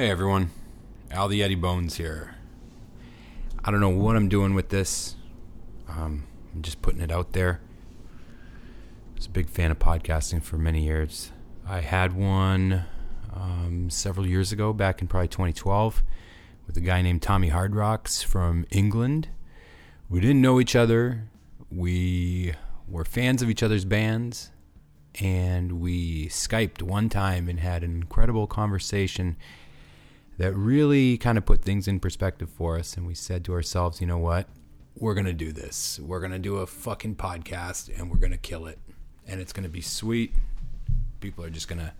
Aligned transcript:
Hey 0.00 0.10
everyone, 0.10 0.52
Al 1.10 1.26
the 1.26 1.40
Yeti 1.40 1.60
Bones 1.60 1.96
here. 1.96 2.36
I 3.64 3.72
don't 3.72 3.80
know 3.80 3.88
what 3.88 4.14
I'm 4.14 4.28
doing 4.28 4.54
with 4.54 4.68
this. 4.68 5.16
Um, 5.88 6.22
I'm 6.54 6.62
just 6.62 6.80
putting 6.82 7.00
it 7.00 7.10
out 7.10 7.32
there. 7.32 7.60
I 8.08 9.16
was 9.16 9.26
a 9.26 9.30
big 9.30 9.48
fan 9.48 9.72
of 9.72 9.80
podcasting 9.80 10.40
for 10.40 10.56
many 10.56 10.84
years. 10.84 11.32
I 11.66 11.80
had 11.80 12.12
one 12.12 12.84
um, 13.34 13.90
several 13.90 14.24
years 14.24 14.52
ago, 14.52 14.72
back 14.72 15.02
in 15.02 15.08
probably 15.08 15.26
2012, 15.26 16.04
with 16.68 16.76
a 16.76 16.80
guy 16.80 17.02
named 17.02 17.20
Tommy 17.20 17.48
Hardrocks 17.48 18.22
from 18.22 18.66
England. 18.70 19.30
We 20.08 20.20
didn't 20.20 20.40
know 20.40 20.60
each 20.60 20.76
other. 20.76 21.24
We 21.72 22.54
were 22.86 23.04
fans 23.04 23.42
of 23.42 23.50
each 23.50 23.64
other's 23.64 23.84
bands, 23.84 24.52
and 25.20 25.80
we 25.80 26.28
Skyped 26.28 26.82
one 26.82 27.08
time 27.08 27.48
and 27.48 27.58
had 27.58 27.82
an 27.82 27.90
incredible 27.90 28.46
conversation 28.46 29.36
that 30.38 30.54
really 30.54 31.18
kind 31.18 31.36
of 31.36 31.44
put 31.44 31.62
things 31.62 31.86
in 31.86 32.00
perspective 32.00 32.48
for 32.48 32.78
us. 32.78 32.96
And 32.96 33.06
we 33.06 33.14
said 33.14 33.44
to 33.44 33.52
ourselves, 33.52 34.00
you 34.00 34.06
know 34.06 34.18
what? 34.18 34.48
We're 34.96 35.14
going 35.14 35.26
to 35.26 35.32
do 35.32 35.52
this. 35.52 36.00
We're 36.00 36.20
going 36.20 36.32
to 36.32 36.38
do 36.38 36.56
a 36.56 36.66
fucking 36.66 37.16
podcast 37.16 37.96
and 37.96 38.10
we're 38.10 38.16
going 38.16 38.32
to 38.32 38.38
kill 38.38 38.66
it. 38.66 38.78
And 39.26 39.40
it's 39.40 39.52
going 39.52 39.64
to 39.64 39.68
be 39.68 39.80
sweet. 39.80 40.32
People 41.20 41.44
are 41.44 41.50
just 41.50 41.68
going 41.68 41.80
to 41.80 41.92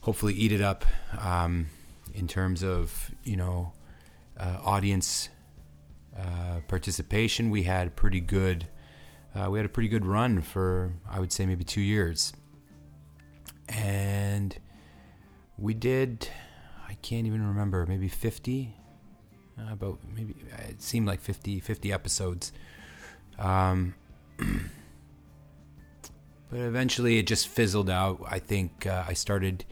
hopefully 0.00 0.34
eat 0.34 0.52
it 0.52 0.60
up 0.60 0.84
um, 1.18 1.66
in 2.12 2.28
terms 2.28 2.62
of, 2.62 3.12
you 3.22 3.36
know, 3.36 3.72
uh, 4.38 4.58
audience 4.64 5.28
uh, 6.18 6.60
participation. 6.66 7.50
We 7.50 7.62
had 7.62 7.94
pretty 7.94 8.20
good. 8.20 8.66
Uh, 9.34 9.48
we 9.50 9.58
had 9.58 9.66
a 9.66 9.68
pretty 9.68 9.88
good 9.88 10.04
run 10.04 10.42
for, 10.42 10.92
I 11.08 11.20
would 11.20 11.32
say, 11.32 11.46
maybe 11.46 11.64
two 11.64 11.80
years. 11.80 12.32
And 13.68 14.56
we 15.56 15.72
did 15.72 16.28
I 16.94 16.96
can't 17.02 17.26
even 17.26 17.44
remember, 17.44 17.84
maybe 17.86 18.06
50, 18.06 18.72
uh, 19.58 19.72
about 19.72 19.98
maybe 20.14 20.36
it 20.68 20.80
seemed 20.80 21.08
like 21.08 21.20
50, 21.20 21.58
50 21.58 21.92
episodes. 21.92 22.52
Um, 23.36 23.96
but 24.38 24.46
eventually 26.52 27.18
it 27.18 27.26
just 27.26 27.48
fizzled 27.48 27.90
out. 27.90 28.20
I 28.30 28.38
think 28.38 28.86
uh, 28.86 29.02
I 29.08 29.14
started, 29.14 29.64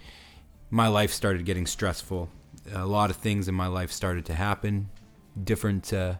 my 0.68 0.88
life 0.88 1.12
started 1.12 1.44
getting 1.44 1.64
stressful. 1.64 2.28
A 2.72 2.86
lot 2.86 3.08
of 3.08 3.18
things 3.18 3.46
in 3.46 3.54
my 3.54 3.68
life 3.68 3.92
started 3.92 4.26
to 4.26 4.34
happen, 4.34 4.90
different, 5.44 5.92
uh, 5.92 6.14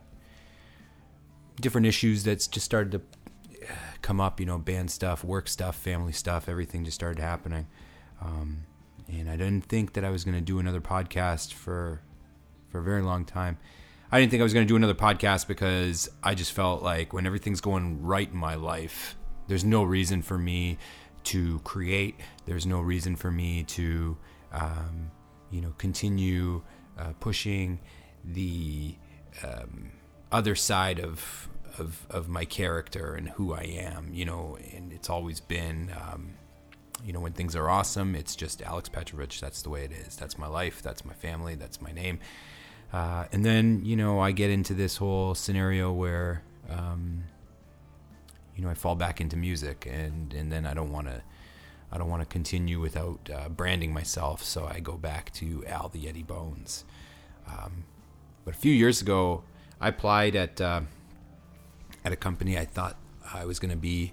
different 1.61 1.89
issues 1.89 2.23
that 2.23 2.47
just 2.49 2.65
started 2.65 2.93
to 2.93 3.01
uh, 3.69 3.75
come 4.03 4.21
up. 4.21 4.39
You 4.39 4.47
know, 4.47 4.59
band 4.59 4.93
stuff, 4.93 5.25
work 5.25 5.49
stuff, 5.49 5.75
family 5.75 6.13
stuff. 6.13 6.49
Everything 6.49 6.85
just 6.85 6.95
started 6.95 7.21
happening. 7.21 7.67
Um, 8.21 8.67
and 9.09 9.29
I 9.29 9.37
didn't 9.37 9.65
think 9.65 9.95
that 9.95 10.05
I 10.05 10.11
was 10.11 10.25
going 10.25 10.37
to 10.37 10.41
do 10.41 10.59
another 10.59 10.81
podcast 10.81 11.53
for 11.53 12.03
for 12.71 12.79
a 12.79 12.83
very 12.83 13.03
long 13.03 13.25
time. 13.25 13.59
I 14.11 14.21
didn't 14.21 14.31
think 14.31 14.41
I 14.41 14.45
was 14.45 14.53
going 14.53 14.67
to 14.67 14.69
do 14.69 14.77
another 14.77 14.95
podcast 14.95 15.47
because 15.47 16.11
I 16.23 16.35
just 16.35 16.53
felt 16.53 16.83
like 16.83 17.13
when 17.13 17.27
everything's 17.27 17.61
going 17.61 18.03
right 18.03 18.31
in 18.31 18.37
my 18.37 18.57
life, 18.57 19.17
there's 19.49 19.65
no 19.65 19.83
reason 19.85 20.21
for 20.21 20.37
me 20.37 20.79
to 21.25 21.61
create. 21.61 22.21
There's 22.45 22.67
no 22.67 22.81
reason 22.81 23.17
for 23.17 23.31
me 23.31 23.65
to, 23.65 24.17
um, 24.53 25.11
you 25.51 25.61
know, 25.61 25.73
continue 25.79 26.63
uh, 26.99 27.13
pushing 27.21 27.81
the 28.25 28.97
um, 29.43 29.93
other 30.31 30.55
side 30.55 30.99
of, 30.99 31.49
of 31.79 32.07
of 32.11 32.29
my 32.29 32.45
character 32.45 33.15
and 33.15 33.31
who 33.31 33.55
I 33.55 33.63
am. 33.63 34.11
You 34.13 34.27
know, 34.27 34.59
and 34.75 34.93
it's 34.93 35.09
always 35.09 35.41
been. 35.41 35.91
Um, 35.99 36.35
you 37.05 37.13
know, 37.13 37.21
when 37.21 37.33
things 37.33 37.57
are 37.57 37.69
awesome, 37.69 38.15
it's 38.15 38.37
just 38.37 38.63
Alex 38.63 38.89
Petrovich. 38.89 39.41
That's 39.41 39.63
the 39.63 39.71
way 39.71 39.85
it 39.85 39.93
is. 39.93 40.17
That's 40.17 40.39
my 40.39 40.47
life. 40.47 40.83
That's 40.83 41.05
my 41.05 41.15
family. 41.15 41.55
That's 41.55 41.81
my 41.81 41.93
name. 41.93 42.21
Uh, 42.93 43.25
and 43.33 43.45
then, 43.45 43.85
you 43.85 43.97
know, 43.97 44.21
I 44.21 44.33
get 44.33 44.51
into 44.51 44.75
this 44.75 44.99
whole 44.99 45.35
scenario 45.35 45.93
where, 45.93 46.43
um, 46.69 47.25
you 48.55 48.63
know, 48.63 48.69
I 48.69 48.75
fall 48.75 48.95
back 48.95 49.21
into 49.21 49.37
music, 49.37 49.89
and 49.91 50.33
and 50.35 50.53
then 50.53 50.67
I 50.67 50.75
don't 50.75 50.93
want 50.93 51.07
to, 51.07 51.23
I 51.91 51.99
don't 51.99 52.11
want 52.11 52.23
to 52.23 52.27
continue 52.27 52.81
without 52.81 53.31
uh, 53.35 53.49
branding 53.49 53.95
myself. 53.95 54.45
So 54.45 54.67
I 54.67 54.81
go 54.81 54.99
back 54.99 55.33
to 55.35 55.65
Al 55.67 55.89
the 55.89 56.05
Yeti 56.05 56.27
Bones. 56.27 56.85
Um, 57.49 57.85
but 58.45 58.55
a 58.55 58.59
few 58.59 58.73
years 58.73 59.01
ago, 59.01 59.43
I 59.81 59.89
applied 59.89 60.37
at 60.37 60.61
uh, 60.61 60.83
at 62.05 62.13
a 62.13 62.17
company 62.17 62.59
I 62.59 62.67
thought 62.67 62.97
I 63.33 63.47
was 63.47 63.59
going 63.59 63.71
to 63.71 63.77
be 63.77 64.13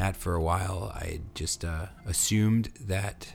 at 0.00 0.16
for 0.16 0.34
a 0.34 0.42
while. 0.42 0.90
I 0.94 1.20
just 1.34 1.64
uh, 1.64 1.86
assumed 2.06 2.70
that 2.80 3.34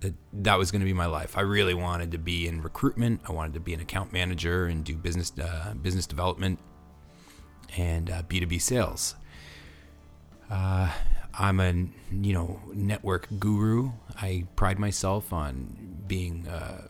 that, 0.00 0.14
that 0.32 0.58
was 0.58 0.70
going 0.70 0.80
to 0.80 0.86
be 0.86 0.92
my 0.92 1.06
life. 1.06 1.36
I 1.36 1.40
really 1.40 1.74
wanted 1.74 2.12
to 2.12 2.18
be 2.18 2.46
in 2.46 2.62
recruitment. 2.62 3.22
I 3.26 3.32
wanted 3.32 3.54
to 3.54 3.60
be 3.60 3.74
an 3.74 3.80
account 3.80 4.12
manager 4.12 4.66
and 4.66 4.84
do 4.84 4.96
business 4.96 5.32
uh, 5.38 5.74
business 5.80 6.06
development 6.06 6.58
and 7.76 8.10
uh, 8.10 8.22
B 8.28 8.40
two 8.40 8.46
B 8.46 8.58
sales. 8.58 9.14
Uh, 10.50 10.92
I'm 11.36 11.58
a 11.58 11.72
you 12.12 12.32
know 12.32 12.60
network 12.72 13.28
guru. 13.38 13.92
I 14.16 14.44
pride 14.56 14.78
myself 14.78 15.32
on 15.32 16.02
being 16.06 16.46
uh, 16.46 16.82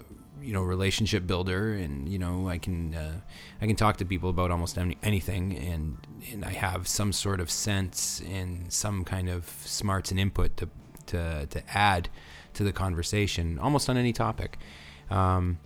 you 0.44 0.52
know 0.52 0.62
relationship 0.62 1.26
builder 1.26 1.72
and 1.72 2.08
you 2.08 2.18
know 2.18 2.48
I 2.48 2.58
can 2.58 2.94
uh, 2.94 3.20
I 3.60 3.66
can 3.66 3.76
talk 3.76 3.96
to 3.98 4.04
people 4.04 4.30
about 4.30 4.50
almost 4.50 4.76
any, 4.76 4.98
anything 5.02 5.56
and 5.56 5.96
and 6.30 6.44
I 6.44 6.52
have 6.52 6.86
some 6.86 7.12
sort 7.12 7.40
of 7.40 7.50
sense 7.50 8.22
and 8.30 8.72
some 8.72 9.04
kind 9.04 9.28
of 9.28 9.48
smarts 9.64 10.10
and 10.10 10.20
input 10.20 10.56
to 10.58 10.68
to 11.06 11.46
to 11.46 11.62
add 11.76 12.08
to 12.54 12.64
the 12.64 12.72
conversation 12.72 13.58
almost 13.58 13.88
on 13.88 13.96
any 13.96 14.12
topic. 14.12 14.58
Um, 15.10 15.58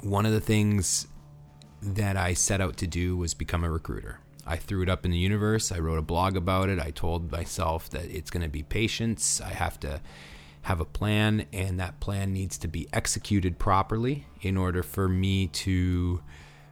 one 0.00 0.26
of 0.26 0.32
the 0.32 0.40
things 0.40 1.06
that 1.82 2.16
I 2.16 2.34
set 2.34 2.60
out 2.60 2.76
to 2.78 2.86
do 2.86 3.16
was 3.16 3.34
become 3.34 3.64
a 3.64 3.70
recruiter. 3.70 4.20
I 4.46 4.56
threw 4.56 4.82
it 4.82 4.88
up 4.88 5.04
in 5.04 5.10
the 5.10 5.18
universe. 5.18 5.70
I 5.70 5.78
wrote 5.78 5.98
a 5.98 6.02
blog 6.02 6.36
about 6.36 6.68
it. 6.70 6.80
I 6.80 6.90
told 6.90 7.30
myself 7.30 7.90
that 7.90 8.06
it's 8.06 8.30
going 8.30 8.42
to 8.42 8.48
be 8.48 8.62
patience. 8.62 9.40
I 9.40 9.50
have 9.50 9.78
to 9.80 10.00
have 10.68 10.80
a 10.80 10.84
plan, 10.84 11.46
and 11.50 11.80
that 11.80 11.98
plan 11.98 12.34
needs 12.34 12.58
to 12.58 12.68
be 12.68 12.86
executed 12.92 13.58
properly 13.58 14.26
in 14.42 14.54
order 14.54 14.82
for 14.82 15.08
me 15.08 15.46
to 15.46 16.20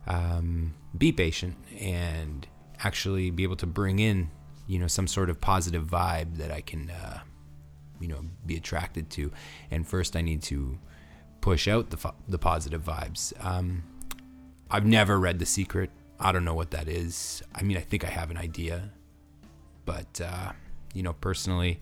um, 0.06 0.74
be 0.98 1.10
patient 1.10 1.56
and 1.80 2.46
actually 2.84 3.30
be 3.30 3.42
able 3.42 3.56
to 3.56 3.64
bring 3.64 3.98
in, 3.98 4.30
you 4.66 4.78
know, 4.78 4.86
some 4.86 5.06
sort 5.06 5.30
of 5.30 5.40
positive 5.40 5.86
vibe 5.86 6.36
that 6.36 6.50
I 6.50 6.60
can, 6.60 6.90
uh, 6.90 7.20
you 7.98 8.06
know, 8.06 8.20
be 8.44 8.54
attracted 8.54 9.08
to. 9.12 9.32
And 9.70 9.88
first, 9.88 10.14
I 10.14 10.20
need 10.20 10.42
to 10.42 10.78
push 11.40 11.66
out 11.66 11.88
the 11.88 12.12
the 12.28 12.38
positive 12.38 12.84
vibes. 12.84 13.32
Um, 13.42 13.82
I've 14.70 14.84
never 14.84 15.18
read 15.18 15.38
The 15.38 15.46
Secret. 15.46 15.88
I 16.20 16.32
don't 16.32 16.44
know 16.44 16.54
what 16.54 16.70
that 16.72 16.86
is. 16.86 17.42
I 17.54 17.62
mean, 17.62 17.78
I 17.78 17.80
think 17.80 18.04
I 18.04 18.08
have 18.08 18.30
an 18.30 18.36
idea, 18.36 18.90
but 19.86 20.20
uh, 20.20 20.52
you 20.92 21.02
know, 21.02 21.14
personally, 21.14 21.80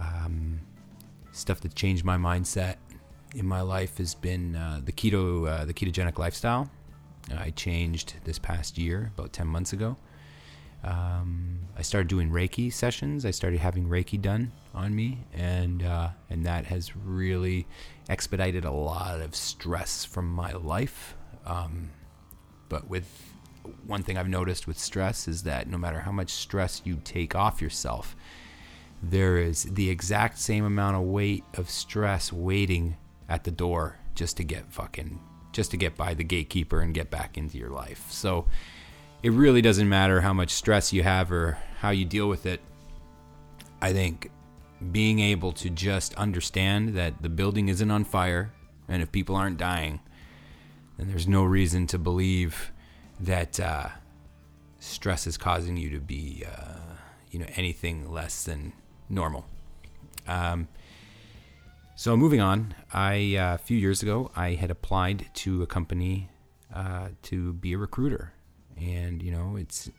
um, 0.00 0.60
stuff 1.34 1.60
that 1.60 1.74
changed 1.74 2.04
my 2.04 2.16
mindset 2.16 2.76
in 3.34 3.46
my 3.46 3.60
life 3.60 3.98
has 3.98 4.14
been 4.14 4.56
uh, 4.56 4.80
the 4.84 4.92
keto, 4.92 5.48
uh, 5.48 5.64
the 5.64 5.74
ketogenic 5.74 6.18
lifestyle. 6.18 6.70
I 7.36 7.50
changed 7.50 8.14
this 8.24 8.38
past 8.38 8.78
year, 8.78 9.12
about 9.16 9.32
ten 9.32 9.46
months 9.46 9.72
ago. 9.72 9.96
Um, 10.84 11.60
I 11.76 11.82
started 11.82 12.08
doing 12.08 12.30
Reiki 12.30 12.72
sessions. 12.72 13.24
I 13.24 13.30
started 13.30 13.60
having 13.60 13.88
Reiki 13.88 14.20
done 14.20 14.52
on 14.74 14.94
me, 14.94 15.24
and 15.32 15.82
uh, 15.82 16.10
and 16.30 16.44
that 16.46 16.66
has 16.66 16.94
really 16.94 17.66
expedited 18.08 18.64
a 18.64 18.70
lot 18.70 19.20
of 19.20 19.34
stress 19.34 20.04
from 20.04 20.30
my 20.30 20.52
life. 20.52 21.16
Um, 21.46 21.90
but 22.68 22.88
with 22.88 23.32
one 23.86 24.02
thing 24.02 24.18
I've 24.18 24.28
noticed 24.28 24.66
with 24.66 24.78
stress 24.78 25.26
is 25.26 25.42
that 25.44 25.66
no 25.66 25.78
matter 25.78 26.00
how 26.00 26.12
much 26.12 26.30
stress 26.30 26.82
you 26.84 27.00
take 27.02 27.34
off 27.34 27.62
yourself, 27.62 28.14
there 29.02 29.38
is 29.38 29.64
the 29.64 29.90
exact 29.90 30.38
same 30.38 30.64
amount 30.64 30.96
of 30.96 31.02
weight 31.02 31.44
of 31.54 31.68
stress 31.68 32.32
waiting 32.32 32.96
at 33.28 33.44
the 33.44 33.50
door 33.50 33.98
just 34.14 34.36
to 34.36 34.44
get 34.44 34.72
fucking 34.72 35.20
just 35.52 35.70
to 35.70 35.76
get 35.76 35.96
by 35.96 36.14
the 36.14 36.24
gatekeeper 36.24 36.80
and 36.80 36.94
get 36.94 37.10
back 37.10 37.38
into 37.38 37.56
your 37.56 37.70
life. 37.70 38.10
So 38.10 38.46
it 39.22 39.30
really 39.30 39.62
doesn't 39.62 39.88
matter 39.88 40.20
how 40.20 40.32
much 40.32 40.50
stress 40.50 40.92
you 40.92 41.04
have 41.04 41.30
or 41.30 41.58
how 41.78 41.90
you 41.90 42.04
deal 42.04 42.28
with 42.28 42.44
it. 42.44 42.60
I 43.80 43.92
think 43.92 44.30
being 44.90 45.20
able 45.20 45.52
to 45.52 45.70
just 45.70 46.12
understand 46.16 46.96
that 46.96 47.22
the 47.22 47.28
building 47.28 47.68
isn't 47.68 47.90
on 47.90 48.04
fire 48.04 48.52
and 48.88 49.00
if 49.00 49.12
people 49.12 49.36
aren't 49.36 49.56
dying, 49.56 50.00
then 50.98 51.08
there's 51.08 51.28
no 51.28 51.44
reason 51.44 51.86
to 51.86 51.98
believe 51.98 52.72
that 53.20 53.58
uh, 53.60 53.88
stress 54.80 55.26
is 55.26 55.36
causing 55.38 55.76
you 55.76 55.88
to 55.90 56.00
be, 56.00 56.44
uh, 56.46 56.96
you 57.30 57.38
know, 57.38 57.46
anything 57.56 58.10
less 58.10 58.44
than 58.44 58.72
normal. 59.08 59.44
Um, 60.26 60.68
so 61.96 62.16
moving 62.16 62.40
on, 62.40 62.74
I 62.92 63.36
uh, 63.36 63.54
a 63.54 63.58
few 63.58 63.78
years 63.78 64.02
ago 64.02 64.30
I 64.34 64.54
had 64.54 64.70
applied 64.70 65.26
to 65.34 65.62
a 65.62 65.66
company 65.66 66.28
uh, 66.74 67.08
to 67.22 67.52
be 67.52 67.72
a 67.72 67.78
recruiter, 67.78 68.32
and 68.76 69.22
you 69.22 69.30
know 69.30 69.56
it's 69.56 69.90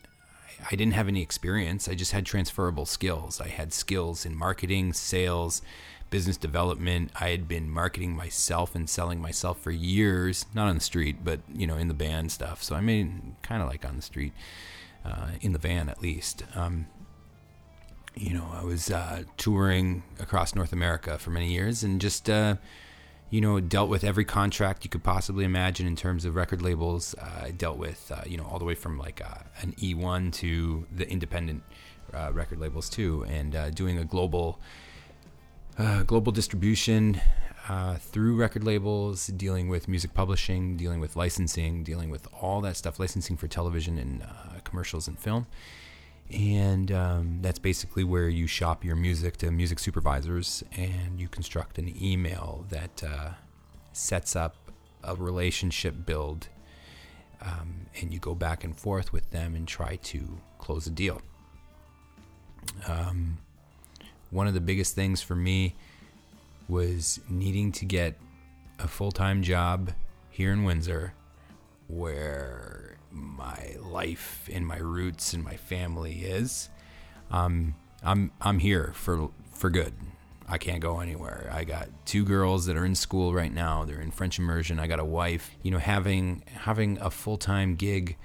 I 0.70 0.76
didn't 0.76 0.94
have 0.94 1.08
any 1.08 1.22
experience. 1.22 1.88
I 1.88 1.94
just 1.94 2.12
had 2.12 2.26
transferable 2.26 2.86
skills. 2.86 3.40
I 3.40 3.48
had 3.48 3.72
skills 3.72 4.26
in 4.26 4.36
marketing, 4.36 4.92
sales, 4.92 5.62
business 6.10 6.36
development. 6.36 7.10
I 7.18 7.30
had 7.30 7.48
been 7.48 7.70
marketing 7.70 8.14
myself 8.14 8.74
and 8.74 8.88
selling 8.88 9.20
myself 9.20 9.60
for 9.60 9.70
years, 9.70 10.46
not 10.54 10.68
on 10.68 10.76
the 10.76 10.80
street, 10.80 11.24
but 11.24 11.40
you 11.54 11.66
know, 11.66 11.76
in 11.76 11.88
the 11.88 11.94
band 11.94 12.32
stuff. 12.32 12.62
So 12.62 12.74
I 12.74 12.80
mean, 12.80 13.36
kind 13.42 13.62
of 13.62 13.68
like 13.68 13.84
on 13.84 13.96
the 13.96 14.02
street, 14.02 14.32
uh, 15.04 15.30
in 15.40 15.52
the 15.52 15.58
van 15.58 15.88
at 15.88 16.02
least. 16.02 16.44
Um, 16.54 16.86
you 18.16 18.32
know, 18.32 18.48
I 18.52 18.64
was 18.64 18.90
uh, 18.90 19.24
touring 19.36 20.02
across 20.18 20.54
North 20.54 20.72
America 20.72 21.18
for 21.18 21.30
many 21.30 21.52
years 21.52 21.82
and 21.82 22.00
just, 22.00 22.30
uh, 22.30 22.56
you 23.28 23.42
know, 23.42 23.60
dealt 23.60 23.90
with 23.90 24.04
every 24.04 24.24
contract 24.24 24.84
you 24.84 24.90
could 24.90 25.04
possibly 25.04 25.44
imagine 25.44 25.86
in 25.86 25.96
terms 25.96 26.24
of 26.24 26.34
record 26.34 26.62
labels. 26.62 27.14
Uh, 27.20 27.44
I 27.44 27.50
dealt 27.50 27.76
with, 27.76 28.10
uh, 28.14 28.22
you 28.26 28.38
know, 28.38 28.44
all 28.44 28.58
the 28.58 28.64
way 28.64 28.74
from 28.74 28.98
like 28.98 29.20
uh, 29.20 29.42
an 29.60 29.74
E1 29.74 30.32
to 30.34 30.86
the 30.90 31.08
independent 31.10 31.62
uh, 32.14 32.30
record 32.32 32.58
labels 32.58 32.88
too, 32.88 33.26
and 33.28 33.74
doing 33.74 33.98
a 33.98 34.04
global, 34.04 34.58
global 36.06 36.32
distribution 36.32 37.20
through 37.98 38.36
record 38.36 38.64
labels, 38.64 39.26
dealing 39.26 39.68
with 39.68 39.88
music 39.88 40.14
publishing, 40.14 40.76
dealing 40.78 41.00
with 41.00 41.16
licensing, 41.16 41.84
dealing 41.84 42.08
with 42.08 42.26
all 42.40 42.62
that 42.62 42.76
stuff, 42.76 42.98
licensing 42.98 43.36
for 43.36 43.48
television 43.48 43.98
and 43.98 44.24
commercials 44.64 45.06
and 45.06 45.18
film 45.18 45.46
and 46.32 46.90
um, 46.90 47.38
that's 47.40 47.58
basically 47.58 48.04
where 48.04 48.28
you 48.28 48.46
shop 48.46 48.84
your 48.84 48.96
music 48.96 49.36
to 49.38 49.50
music 49.50 49.78
supervisors 49.78 50.64
and 50.76 51.20
you 51.20 51.28
construct 51.28 51.78
an 51.78 51.94
email 52.02 52.64
that 52.68 53.02
uh, 53.04 53.30
sets 53.92 54.34
up 54.34 54.56
a 55.04 55.14
relationship 55.14 55.94
build 56.04 56.48
um, 57.40 57.86
and 58.00 58.12
you 58.12 58.18
go 58.18 58.34
back 58.34 58.64
and 58.64 58.76
forth 58.76 59.12
with 59.12 59.30
them 59.30 59.54
and 59.54 59.68
try 59.68 59.96
to 59.96 60.40
close 60.58 60.86
a 60.86 60.90
deal. 60.90 61.22
Um, 62.88 63.38
one 64.30 64.48
of 64.48 64.54
the 64.54 64.60
biggest 64.60 64.94
things 64.94 65.22
for 65.22 65.36
me 65.36 65.76
was 66.68 67.20
needing 67.28 67.70
to 67.72 67.84
get 67.84 68.18
a 68.78 68.88
full-time 68.88 69.42
job 69.42 69.92
here 70.30 70.52
in 70.52 70.64
windsor 70.64 71.14
where 71.86 72.95
my 73.16 73.76
life 73.80 74.48
and 74.52 74.66
my 74.66 74.78
roots 74.78 75.32
and 75.32 75.42
my 75.42 75.56
family 75.56 76.20
is. 76.22 76.68
Um, 77.30 77.74
I'm 78.02 78.30
I'm 78.40 78.58
here 78.58 78.92
for 78.94 79.30
for 79.52 79.70
good. 79.70 79.94
I 80.48 80.58
can't 80.58 80.80
go 80.80 81.00
anywhere. 81.00 81.50
I 81.52 81.64
got 81.64 81.88
two 82.04 82.24
girls 82.24 82.66
that 82.66 82.76
are 82.76 82.84
in 82.84 82.94
school 82.94 83.34
right 83.34 83.52
now. 83.52 83.84
They're 83.84 84.00
in 84.00 84.12
French 84.12 84.38
immersion. 84.38 84.78
I 84.78 84.86
got 84.86 85.00
a 85.00 85.04
wife. 85.04 85.50
You 85.62 85.72
know, 85.72 85.78
having 85.78 86.44
having 86.46 86.98
a 87.00 87.10
full 87.10 87.36
time 87.36 87.74
gig 87.74 88.16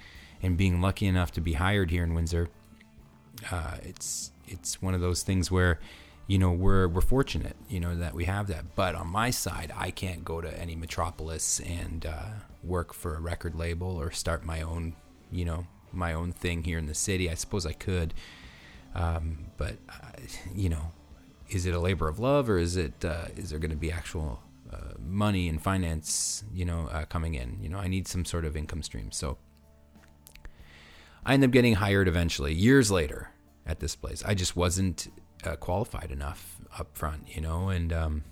and 0.41 0.55
being 0.55 0.81
lucky 0.81 1.07
enough 1.07 1.31
to 1.31 1.41
be 1.41 1.53
hired 1.53 1.89
here 1.89 2.03
in 2.03 2.13
Windsor, 2.13 2.49
uh, 3.49 3.77
it's 3.81 4.31
it's 4.47 4.81
one 4.81 4.93
of 4.93 5.01
those 5.01 5.23
things 5.23 5.49
where, 5.49 5.79
you 6.31 6.37
know, 6.37 6.53
we're 6.53 6.87
we're 6.87 7.01
fortunate, 7.01 7.57
you 7.67 7.81
know, 7.81 7.93
that 7.93 8.13
we 8.13 8.23
have 8.23 8.47
that. 8.47 8.73
But 8.73 8.95
on 8.95 9.07
my 9.07 9.31
side, 9.31 9.73
I 9.75 9.91
can't 9.91 10.23
go 10.23 10.39
to 10.39 10.49
any 10.57 10.77
metropolis 10.77 11.59
and 11.59 12.05
uh, 12.05 12.29
work 12.63 12.93
for 12.93 13.15
a 13.15 13.19
record 13.19 13.53
label 13.53 13.97
or 13.97 14.11
start 14.11 14.45
my 14.45 14.61
own, 14.61 14.95
you 15.29 15.43
know, 15.43 15.67
my 15.91 16.13
own 16.13 16.31
thing 16.31 16.63
here 16.63 16.77
in 16.77 16.85
the 16.85 16.93
city. 16.93 17.29
I 17.29 17.33
suppose 17.33 17.65
I 17.65 17.73
could, 17.73 18.13
um, 18.95 19.47
but 19.57 19.75
uh, 19.89 20.21
you 20.55 20.69
know, 20.69 20.93
is 21.49 21.65
it 21.65 21.73
a 21.73 21.79
labor 21.79 22.07
of 22.07 22.17
love 22.17 22.49
or 22.49 22.57
is 22.57 22.77
it 22.77 23.03
uh, 23.03 23.25
is 23.35 23.49
there 23.49 23.59
going 23.59 23.71
to 23.71 23.75
be 23.75 23.91
actual 23.91 24.41
uh, 24.71 24.93
money 25.05 25.49
and 25.49 25.61
finance, 25.61 26.45
you 26.53 26.63
know, 26.63 26.87
uh, 26.93 27.03
coming 27.03 27.33
in? 27.33 27.57
You 27.61 27.67
know, 27.67 27.77
I 27.77 27.89
need 27.89 28.07
some 28.07 28.23
sort 28.23 28.45
of 28.45 28.55
income 28.55 28.83
stream. 28.83 29.11
So 29.11 29.37
I 31.25 31.33
end 31.33 31.43
up 31.43 31.51
getting 31.51 31.73
hired 31.73 32.07
eventually, 32.07 32.53
years 32.53 32.89
later, 32.89 33.31
at 33.65 33.81
this 33.81 33.97
place. 33.97 34.23
I 34.25 34.33
just 34.33 34.55
wasn't 34.55 35.09
uh, 35.45 35.55
qualified 35.55 36.11
enough 36.11 36.57
up 36.77 36.95
front, 36.97 37.35
you 37.35 37.41
know, 37.41 37.69
and 37.69 37.91
um, 37.91 38.23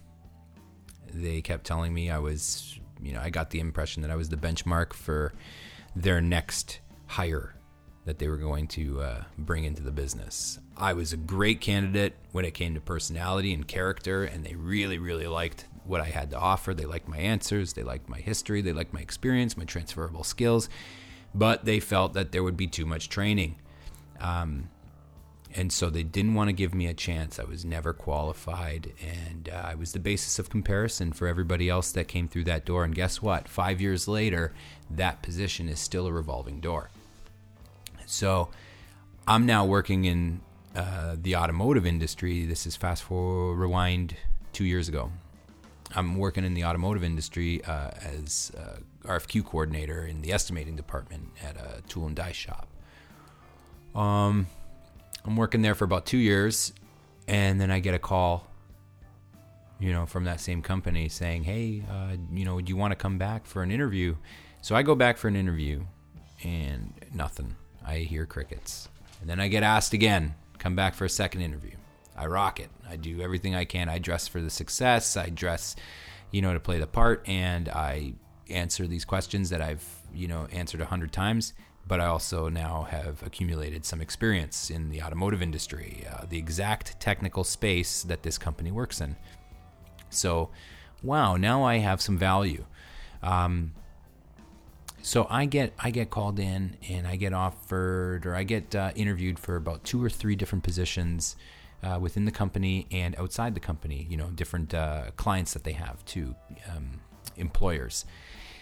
they 1.14 1.42
kept 1.42 1.66
telling 1.66 1.94
me 1.94 2.10
I 2.10 2.20
was 2.20 2.80
you 3.02 3.14
know, 3.14 3.22
I 3.22 3.30
got 3.30 3.50
the 3.50 3.60
impression 3.60 4.02
that 4.02 4.12
I 4.12 4.16
was 4.16 4.30
the 4.30 4.38
benchmark 4.38 4.94
for 4.94 5.34
their 5.96 6.22
next 6.22 6.80
hire 7.08 7.56
that 8.06 8.20
they 8.20 8.28
were 8.28 8.38
going 8.38 8.68
to 8.68 9.02
uh, 9.02 9.24
bring 9.38 9.66
into 9.66 9.84
the 9.84 9.92
business. 9.92 10.60
I 10.78 10.94
was 10.94 11.14
a 11.14 11.18
great 11.18 11.62
candidate 11.62 12.16
when 12.32 12.46
it 12.46 12.54
came 12.54 12.74
to 12.74 12.82
personality 12.82 13.54
and 13.54 13.68
character, 13.68 14.24
and 14.24 14.44
they 14.44 14.56
really, 14.56 14.98
really 14.98 15.28
liked 15.28 15.66
what 15.86 16.02
I 16.02 16.06
had 16.06 16.32
to 16.32 16.38
offer. 16.38 16.74
They 16.74 16.86
liked 16.86 17.08
my 17.08 17.18
answers, 17.18 17.74
they 17.74 17.84
liked 17.84 18.10
my 18.10 18.20
history, 18.20 18.62
they 18.62 18.74
liked 18.74 18.94
my 18.94 19.02
experience, 19.02 19.58
my 19.58 19.66
transferable 19.66 20.24
skills, 20.24 20.70
but 21.36 21.66
they 21.66 21.80
felt 21.80 22.14
that 22.14 22.32
there 22.32 22.44
would 22.44 22.58
be 22.58 22.68
too 22.68 22.86
much 22.86 23.10
training. 23.10 23.56
Um, 24.20 24.70
and 25.56 25.72
so 25.72 25.90
they 25.90 26.04
didn't 26.04 26.36
want 26.36 26.50
to 26.50 26.54
give 26.54 26.74
me 26.74 26.88
a 26.88 26.94
chance. 26.94 27.40
I 27.40 27.44
was 27.44 27.66
never 27.66 27.94
qualified, 27.94 28.94
and 29.02 29.50
uh, 29.50 29.56
I 29.66 29.76
was 29.76 29.94
the 29.94 30.00
basis 30.00 30.38
of 30.40 30.50
comparison 30.50 31.12
for 31.12 31.28
everybody 31.28 31.70
else 31.70 31.92
that 31.94 32.08
came 32.08 32.28
through 32.28 32.44
that 32.46 32.66
door. 32.66 32.84
And 32.84 32.94
guess 32.94 33.22
what? 33.22 33.48
Five 33.48 33.82
years 33.82 34.08
later, 34.08 34.54
that 34.90 35.22
position 35.22 35.68
is 35.68 35.80
still 35.80 36.06
a 36.08 36.14
revolving 36.14 36.60
door. 36.60 36.92
So 38.06 38.50
I'm 39.28 39.46
now 39.46 39.66
working 39.66 40.06
in 40.06 40.42
uh, 40.76 41.16
the 41.20 41.36
automotive 41.36 41.86
industry. 41.86 42.46
This 42.46 42.68
is 42.68 42.76
fast 42.76 43.04
forward, 43.04 43.56
rewind 43.56 44.16
two 44.54 44.66
years 44.66 44.88
ago. 44.88 45.12
I'm 45.96 46.18
working 46.18 46.44
in 46.44 46.54
the 46.54 46.66
automotive 46.66 47.04
industry 47.04 47.64
uh, 47.66 47.90
as 48.02 48.52
RFQ 49.04 49.46
coordinator 49.46 50.06
in 50.06 50.22
the 50.22 50.32
estimating 50.32 50.76
department 50.76 51.30
at 51.44 51.58
a 51.58 51.82
tool 51.88 52.06
and 52.06 52.16
die 52.16 52.32
shop. 52.32 52.68
Um, 53.96 54.48
I'm 55.26 55.36
working 55.36 55.62
there 55.62 55.76
for 55.76 55.86
about 55.86 56.06
two 56.06 56.18
years, 56.18 56.74
and 57.28 57.60
then 57.60 57.72
I 57.72 57.80
get 57.80 57.94
a 57.94 58.00
call, 58.00 58.48
you 59.80 59.92
know, 59.92 60.06
from 60.06 60.26
that 60.26 60.40
same 60.40 60.62
company 60.62 61.10
saying, 61.10 61.44
"Hey, 61.44 61.84
uh, 61.90 62.16
you 62.32 62.46
know, 62.46 62.60
do 62.62 62.70
you 62.70 62.78
want 62.78 62.92
to 62.92 62.96
come 62.96 63.18
back 63.18 63.46
for 63.46 63.62
an 63.64 63.72
interview?" 63.72 64.16
So 64.62 64.76
I 64.76 64.84
go 64.84 64.96
back 64.96 65.18
for 65.18 65.28
an 65.28 65.36
interview, 65.36 65.86
and 66.44 66.94
nothing. 67.14 67.56
I 67.86 68.00
hear 68.00 68.26
crickets, 68.26 68.90
and 69.22 69.30
then 69.30 69.40
I 69.40 69.48
get 69.48 69.64
asked 69.64 69.94
again, 69.94 70.36
"Come 70.58 70.76
back 70.76 70.96
for 70.96 71.06
a 71.06 71.10
second 71.10 71.42
interview." 71.42 71.76
I 72.16 72.26
rock 72.26 72.60
it. 72.60 72.70
I 72.90 72.98
do 72.98 73.22
everything 73.22 73.56
I 73.56 73.64
can. 73.64 73.88
I 73.88 73.98
dress 73.98 74.28
for 74.28 74.42
the 74.42 74.50
success. 74.50 75.16
I 75.16 75.30
dress, 75.30 75.76
you 76.32 76.42
know, 76.42 76.54
to 76.54 76.60
play 76.60 76.78
the 76.80 76.88
part, 76.88 77.28
and 77.28 77.70
I 77.70 78.14
answer 78.50 78.88
these 78.88 79.06
questions 79.06 79.50
that 79.52 79.62
I've, 79.62 79.86
you 80.14 80.28
know, 80.28 80.48
answered 80.52 80.82
a 80.82 80.86
hundred 80.86 81.14
times 81.14 81.54
but 81.90 82.00
I 82.00 82.06
also 82.06 82.50
now 82.50 82.84
have 82.84 83.24
accumulated 83.24 83.84
some 83.84 84.00
experience 84.00 84.70
in 84.70 84.90
the 84.92 85.02
automotive 85.02 85.42
industry, 85.42 86.06
uh, 86.10 86.26
the 86.30 86.38
exact 86.38 87.00
technical 87.00 87.44
space 87.44 88.04
that 88.04 88.22
this 88.22 88.38
company 88.38 88.72
works 88.72 89.02
in. 89.02 89.16
So, 90.12 90.52
wow, 91.02 91.36
now 91.36 91.64
I 91.64 91.78
have 91.80 92.00
some 92.00 92.16
value. 92.16 92.64
Um, 93.24 93.74
so 95.02 95.26
I 95.32 95.46
get 95.46 95.74
I 95.80 95.90
get 95.90 96.12
called 96.12 96.40
in 96.40 96.78
and 96.88 97.08
I 97.08 97.16
get 97.16 97.34
offered 97.34 98.26
or 98.26 98.36
I 98.36 98.44
get 98.44 98.76
uh, 98.76 98.92
interviewed 98.96 99.40
for 99.40 99.56
about 99.56 99.84
two 99.84 100.04
or 100.04 100.10
three 100.10 100.36
different 100.36 100.64
positions 100.64 101.38
uh, 101.82 101.98
within 102.00 102.26
the 102.26 102.32
company 102.32 102.86
and 102.92 103.16
outside 103.18 103.56
the 103.56 103.62
company. 103.62 104.06
You 104.08 104.18
know, 104.18 104.28
different 104.28 104.76
uh, 104.76 105.06
clients 105.16 105.54
that 105.54 105.64
they 105.64 105.72
have 105.72 106.06
too, 106.06 106.36
um, 106.70 107.02
employers. 107.36 108.06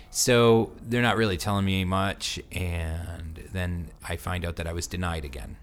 So 0.09 0.71
they're 0.81 1.01
not 1.01 1.17
really 1.17 1.37
telling 1.37 1.65
me 1.65 1.83
much. 1.83 2.39
And 2.51 3.49
then 3.51 3.89
I 4.07 4.15
find 4.15 4.45
out 4.45 4.55
that 4.55 4.67
I 4.67 4.73
was 4.73 4.87
denied 4.87 5.25
again. 5.25 5.57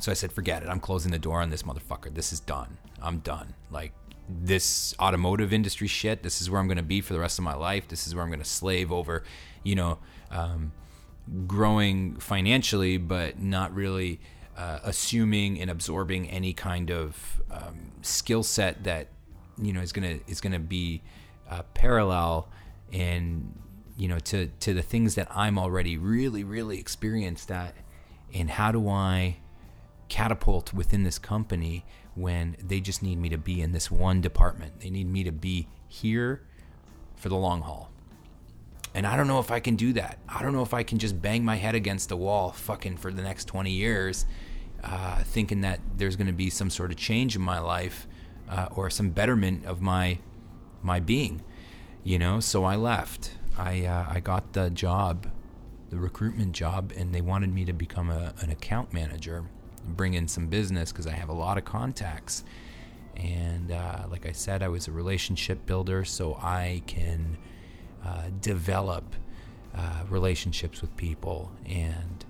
So 0.00 0.10
I 0.10 0.14
said, 0.14 0.32
forget 0.32 0.62
it. 0.62 0.68
I'm 0.68 0.80
closing 0.80 1.12
the 1.12 1.18
door 1.18 1.40
on 1.40 1.50
this 1.50 1.62
motherfucker. 1.62 2.14
This 2.14 2.32
is 2.32 2.40
done. 2.40 2.78
I'm 3.02 3.18
done. 3.18 3.54
Like, 3.70 3.92
this 4.28 4.94
automotive 5.00 5.52
industry 5.52 5.88
shit, 5.88 6.22
this 6.22 6.40
is 6.40 6.48
where 6.48 6.60
I'm 6.60 6.68
going 6.68 6.76
to 6.76 6.82
be 6.82 7.00
for 7.00 7.12
the 7.12 7.20
rest 7.20 7.38
of 7.38 7.44
my 7.44 7.54
life. 7.54 7.88
This 7.88 8.06
is 8.06 8.14
where 8.14 8.22
I'm 8.22 8.30
going 8.30 8.40
to 8.40 8.44
slave 8.48 8.92
over, 8.92 9.24
you 9.64 9.74
know, 9.74 9.98
um, 10.30 10.72
growing 11.46 12.16
financially, 12.16 12.96
but 12.96 13.40
not 13.40 13.74
really 13.74 14.20
uh, 14.56 14.78
assuming 14.84 15.60
and 15.60 15.70
absorbing 15.70 16.28
any 16.28 16.52
kind 16.52 16.90
of 16.90 17.42
um, 17.50 17.92
skill 18.02 18.42
set 18.42 18.84
that, 18.84 19.08
you 19.60 19.72
know, 19.72 19.80
is 19.80 19.92
going 19.92 20.18
to, 20.18 20.30
is 20.30 20.40
to 20.40 20.58
be 20.58 21.02
uh, 21.50 21.62
parallel 21.74 22.48
and 22.92 23.54
you 23.96 24.08
know 24.08 24.18
to 24.18 24.46
to 24.60 24.74
the 24.74 24.82
things 24.82 25.14
that 25.14 25.28
I'm 25.30 25.58
already 25.58 25.96
really 25.96 26.44
really 26.44 26.78
experienced 26.78 27.50
at 27.50 27.74
and 28.32 28.50
how 28.50 28.72
do 28.72 28.88
I 28.88 29.38
catapult 30.08 30.72
within 30.72 31.02
this 31.02 31.18
company 31.18 31.84
when 32.14 32.56
they 32.62 32.80
just 32.80 33.02
need 33.02 33.18
me 33.18 33.28
to 33.28 33.38
be 33.38 33.60
in 33.60 33.72
this 33.72 33.90
one 33.90 34.20
department? 34.20 34.80
They 34.80 34.90
need 34.90 35.06
me 35.06 35.24
to 35.24 35.32
be 35.32 35.68
here 35.88 36.42
for 37.16 37.28
the 37.28 37.36
long 37.36 37.62
haul. 37.62 37.90
And 38.94 39.06
I 39.06 39.16
don't 39.16 39.28
know 39.28 39.38
if 39.38 39.50
I 39.50 39.60
can 39.60 39.76
do 39.76 39.92
that. 39.94 40.18
I 40.28 40.42
don't 40.42 40.52
know 40.52 40.62
if 40.62 40.74
I 40.74 40.82
can 40.82 40.98
just 40.98 41.20
bang 41.20 41.44
my 41.44 41.56
head 41.56 41.74
against 41.74 42.08
the 42.08 42.16
wall 42.16 42.50
fucking 42.50 42.96
for 42.96 43.12
the 43.12 43.22
next 43.22 43.44
20 43.44 43.70
years 43.70 44.26
uh, 44.82 45.18
thinking 45.22 45.60
that 45.60 45.80
there's 45.96 46.16
going 46.16 46.26
to 46.26 46.32
be 46.32 46.50
some 46.50 46.70
sort 46.70 46.90
of 46.90 46.96
change 46.96 47.36
in 47.36 47.42
my 47.42 47.58
life 47.58 48.08
uh, 48.48 48.68
or 48.74 48.90
some 48.90 49.10
betterment 49.10 49.64
of 49.64 49.80
my 49.80 50.18
my 50.82 50.98
being 50.98 51.42
you 52.04 52.18
know. 52.18 52.40
So 52.40 52.64
I 52.64 52.76
left. 52.76 53.32
I 53.58 53.84
uh, 53.84 54.06
I 54.08 54.20
got 54.20 54.52
the 54.52 54.70
job, 54.70 55.26
the 55.90 55.98
recruitment 55.98 56.52
job, 56.52 56.92
and 56.96 57.14
they 57.14 57.20
wanted 57.20 57.52
me 57.52 57.64
to 57.64 57.72
become 57.72 58.10
a, 58.10 58.34
an 58.40 58.50
account 58.50 58.92
manager, 58.92 59.44
bring 59.86 60.14
in 60.14 60.28
some 60.28 60.46
business 60.46 60.92
because 60.92 61.06
I 61.06 61.12
have 61.12 61.28
a 61.28 61.34
lot 61.34 61.58
of 61.58 61.64
contacts. 61.64 62.44
And 63.16 63.70
uh, 63.70 64.04
like 64.10 64.24
I 64.24 64.32
said, 64.32 64.62
I 64.62 64.68
was 64.68 64.88
a 64.88 64.92
relationship 64.92 65.66
builder, 65.66 66.04
so 66.04 66.34
I 66.36 66.82
can 66.86 67.36
uh, 68.04 68.28
develop 68.40 69.04
uh, 69.76 70.04
relationships 70.08 70.80
with 70.80 70.96
people. 70.96 71.52
And 71.66 72.24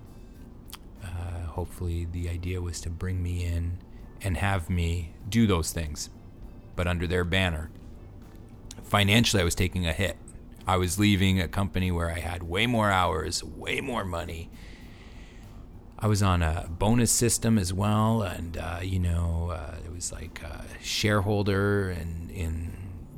uh, 1.05 1.47
hopefully, 1.47 2.09
the 2.11 2.29
idea 2.29 2.61
was 2.61 2.81
to 2.81 2.91
bring 2.91 3.23
me 3.23 3.45
in 3.45 3.79
and 4.23 4.37
have 4.37 4.69
me 4.69 5.13
do 5.29 5.47
those 5.47 5.73
things, 5.73 6.11
but 6.77 6.87
under 6.87 7.07
their 7.07 7.25
banner. 7.25 7.71
Financially, 8.91 9.41
I 9.41 9.45
was 9.45 9.55
taking 9.55 9.87
a 9.87 9.93
hit. 9.93 10.17
I 10.67 10.77
was 10.77 10.99
leaving 10.99 11.41
a 11.41 11.47
company 11.47 11.93
where 11.93 12.11
I 12.11 12.19
had 12.19 12.43
way 12.43 12.67
more 12.67 12.91
hours, 12.91 13.45
way 13.45 13.81
more 13.81 14.05
money. 14.05 14.51
I 15.97 16.09
was 16.09 16.25
on 16.25 16.43
a 16.43 16.67
bonus 16.69 17.13
system 17.13 17.57
as 17.57 17.73
well, 17.73 18.23
and 18.23 18.57
uh, 18.57 18.81
you 18.83 18.99
know, 18.99 19.51
uh, 19.53 19.77
it 19.85 19.93
was 19.93 20.11
like 20.13 20.43
a 20.43 20.65
shareholder 20.83 21.91
and 21.91 22.33
in 22.33 22.73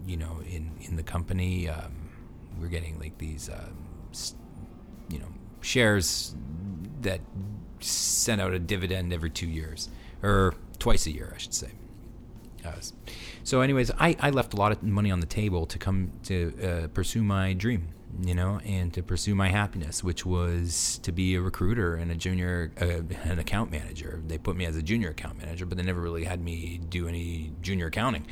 you 0.06 0.18
know 0.18 0.42
in 0.46 0.72
in 0.82 0.96
the 0.96 1.02
company. 1.02 1.70
Um, 1.70 2.10
we're 2.60 2.68
getting 2.68 2.98
like 2.98 3.16
these, 3.16 3.48
um, 3.48 4.10
you 5.08 5.18
know, 5.18 5.32
shares 5.62 6.34
that 7.00 7.22
sent 7.80 8.42
out 8.42 8.52
a 8.52 8.58
dividend 8.58 9.14
every 9.14 9.30
two 9.30 9.48
years 9.48 9.88
or 10.22 10.54
twice 10.78 11.06
a 11.06 11.10
year, 11.10 11.32
I 11.34 11.38
should 11.38 11.54
say. 11.54 11.70
Uh, 12.64 12.72
so, 13.44 13.60
anyways, 13.60 13.90
I, 13.98 14.16
I 14.20 14.30
left 14.30 14.54
a 14.54 14.56
lot 14.56 14.72
of 14.72 14.82
money 14.82 15.10
on 15.10 15.20
the 15.20 15.26
table 15.26 15.66
to 15.66 15.78
come 15.78 16.12
to 16.24 16.52
uh, 16.62 16.88
pursue 16.88 17.22
my 17.22 17.54
dream, 17.54 17.88
you 18.20 18.34
know, 18.34 18.60
and 18.64 18.92
to 18.94 19.02
pursue 19.02 19.34
my 19.34 19.48
happiness, 19.48 20.04
which 20.04 20.24
was 20.24 21.00
to 21.02 21.12
be 21.12 21.34
a 21.34 21.40
recruiter 21.40 21.96
and 21.96 22.10
a 22.10 22.14
junior, 22.14 22.72
uh, 22.80 23.02
an 23.28 23.38
account 23.38 23.70
manager. 23.70 24.22
They 24.26 24.38
put 24.38 24.56
me 24.56 24.64
as 24.64 24.76
a 24.76 24.82
junior 24.82 25.10
account 25.10 25.38
manager, 25.38 25.66
but 25.66 25.76
they 25.76 25.84
never 25.84 26.00
really 26.00 26.24
had 26.24 26.40
me 26.40 26.80
do 26.88 27.08
any 27.08 27.52
junior 27.62 27.86
accounting, 27.86 28.26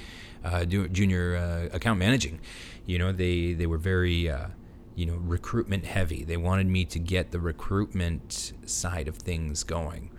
uh, 0.44 0.64
do 0.64 0.88
junior 0.88 1.36
uh, 1.36 1.74
account 1.74 1.98
managing. 1.98 2.40
You 2.86 2.98
know, 2.98 3.12
they 3.12 3.54
they 3.54 3.66
were 3.66 3.78
very 3.78 4.30
uh, 4.30 4.48
you 4.94 5.06
know 5.06 5.16
recruitment 5.16 5.86
heavy. 5.86 6.24
They 6.24 6.36
wanted 6.36 6.66
me 6.66 6.84
to 6.86 6.98
get 6.98 7.30
the 7.30 7.40
recruitment 7.40 8.52
side 8.66 9.08
of 9.08 9.16
things 9.16 9.64
going 9.64 10.10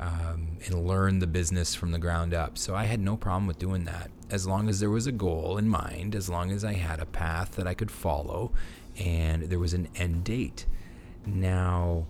um, 0.00 0.58
and 0.66 0.86
learn 0.86 1.18
the 1.18 1.26
business 1.26 1.74
from 1.74 1.92
the 1.92 1.98
ground 1.98 2.34
up. 2.34 2.58
So 2.58 2.74
I 2.74 2.84
had 2.84 3.00
no 3.00 3.16
problem 3.16 3.46
with 3.46 3.58
doing 3.58 3.84
that 3.84 4.10
as 4.30 4.46
long 4.46 4.68
as 4.68 4.80
there 4.80 4.90
was 4.90 5.06
a 5.06 5.12
goal 5.12 5.56
in 5.56 5.68
mind, 5.68 6.14
as 6.14 6.28
long 6.28 6.50
as 6.50 6.64
I 6.64 6.74
had 6.74 7.00
a 7.00 7.06
path 7.06 7.52
that 7.52 7.66
I 7.66 7.74
could 7.74 7.90
follow 7.90 8.52
and 8.98 9.44
there 9.44 9.58
was 9.58 9.74
an 9.74 9.88
end 9.96 10.24
date. 10.24 10.66
Now, 11.26 12.06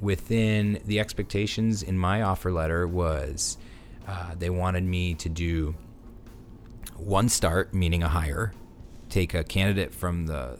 within 0.00 0.80
the 0.86 0.98
expectations 0.98 1.82
in 1.82 1.98
my 1.98 2.22
offer 2.22 2.52
letter 2.52 2.86
was 2.86 3.58
uh, 4.08 4.34
they 4.38 4.50
wanted 4.50 4.84
me 4.84 5.14
to 5.14 5.28
do 5.28 5.74
one 6.96 7.28
start, 7.28 7.72
meaning 7.72 8.02
a 8.02 8.08
hire, 8.08 8.52
take 9.08 9.34
a 9.34 9.44
candidate 9.44 9.94
from 9.94 10.26
the 10.26 10.58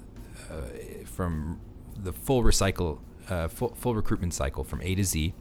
uh, 0.50 1.04
from 1.04 1.60
the 1.96 2.12
full 2.12 2.42
recycle 2.42 2.98
uh, 3.28 3.48
full, 3.48 3.74
full 3.74 3.94
recruitment 3.94 4.34
cycle 4.34 4.64
from 4.64 4.80
A 4.82 4.94
to 4.94 5.04
Z 5.04 5.34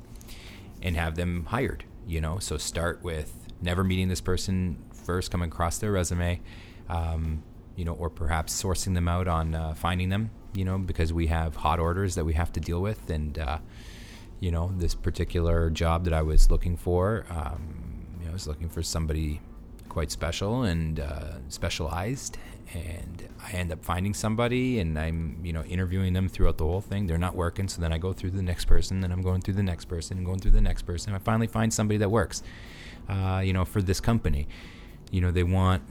and 0.81 0.95
have 0.95 1.15
them 1.15 1.45
hired. 1.45 1.83
You 2.07 2.21
know, 2.21 2.39
so 2.39 2.57
start 2.57 3.03
with 3.03 3.33
never 3.61 3.83
meeting 3.83 4.07
this 4.07 4.21
person 4.21 4.83
first, 4.93 5.31
coming 5.31 5.49
across 5.49 5.77
their 5.77 5.91
resume, 5.91 6.41
um, 6.87 7.43
you 7.75 7.85
know, 7.85 7.93
or 7.93 8.09
perhaps 8.09 8.61
sourcing 8.61 8.95
them 8.95 9.07
out 9.07 9.27
on 9.27 9.53
uh, 9.53 9.73
finding 9.73 10.09
them. 10.09 10.31
You 10.55 10.65
know, 10.65 10.79
because 10.79 11.13
we 11.13 11.27
have 11.27 11.55
hot 11.55 11.79
orders 11.79 12.15
that 12.15 12.25
we 12.25 12.33
have 12.33 12.51
to 12.53 12.59
deal 12.59 12.81
with, 12.81 13.09
and 13.09 13.37
uh, 13.37 13.59
you 14.39 14.51
know, 14.51 14.71
this 14.77 14.95
particular 14.95 15.69
job 15.69 16.05
that 16.05 16.13
I 16.13 16.21
was 16.23 16.49
looking 16.49 16.75
for, 16.77 17.25
um, 17.29 18.07
you 18.19 18.25
know, 18.25 18.31
I 18.31 18.33
was 18.33 18.47
looking 18.47 18.69
for 18.69 18.81
somebody 18.81 19.41
quite 19.89 20.11
special 20.11 20.63
and 20.63 20.99
uh, 20.99 21.39
specialized, 21.49 22.37
and 22.73 23.27
I 23.43 23.51
end 23.51 23.71
up 23.71 23.83
finding 23.83 24.13
somebody 24.13 24.79
and 24.79 24.97
I'm, 24.97 25.39
you 25.43 25.51
know, 25.51 25.63
interviewing 25.63 26.13
them 26.13 26.29
throughout 26.29 26.57
the 26.57 26.65
whole 26.65 26.81
thing. 26.81 27.07
They're 27.07 27.17
not 27.17 27.35
working, 27.35 27.67
so 27.67 27.81
then 27.81 27.91
I 27.91 27.97
go 27.97 28.13
through 28.13 28.31
the 28.31 28.43
next 28.43 28.65
person, 28.65 29.01
then 29.01 29.11
I'm 29.11 29.21
going 29.21 29.41
through 29.41 29.55
the 29.55 29.63
next 29.63 29.85
person 29.85 30.17
and 30.17 30.25
going 30.25 30.39
through 30.39 30.51
the 30.51 30.61
next 30.61 30.83
person. 30.83 31.13
I 31.13 31.17
finally 31.17 31.47
find 31.47 31.73
somebody 31.73 31.97
that 31.97 32.09
works, 32.09 32.43
uh, 33.09 33.41
you 33.43 33.53
know, 33.53 33.65
for 33.65 33.81
this 33.81 33.99
company. 33.99 34.47
You 35.11 35.21
know, 35.21 35.31
they 35.31 35.43
want, 35.43 35.81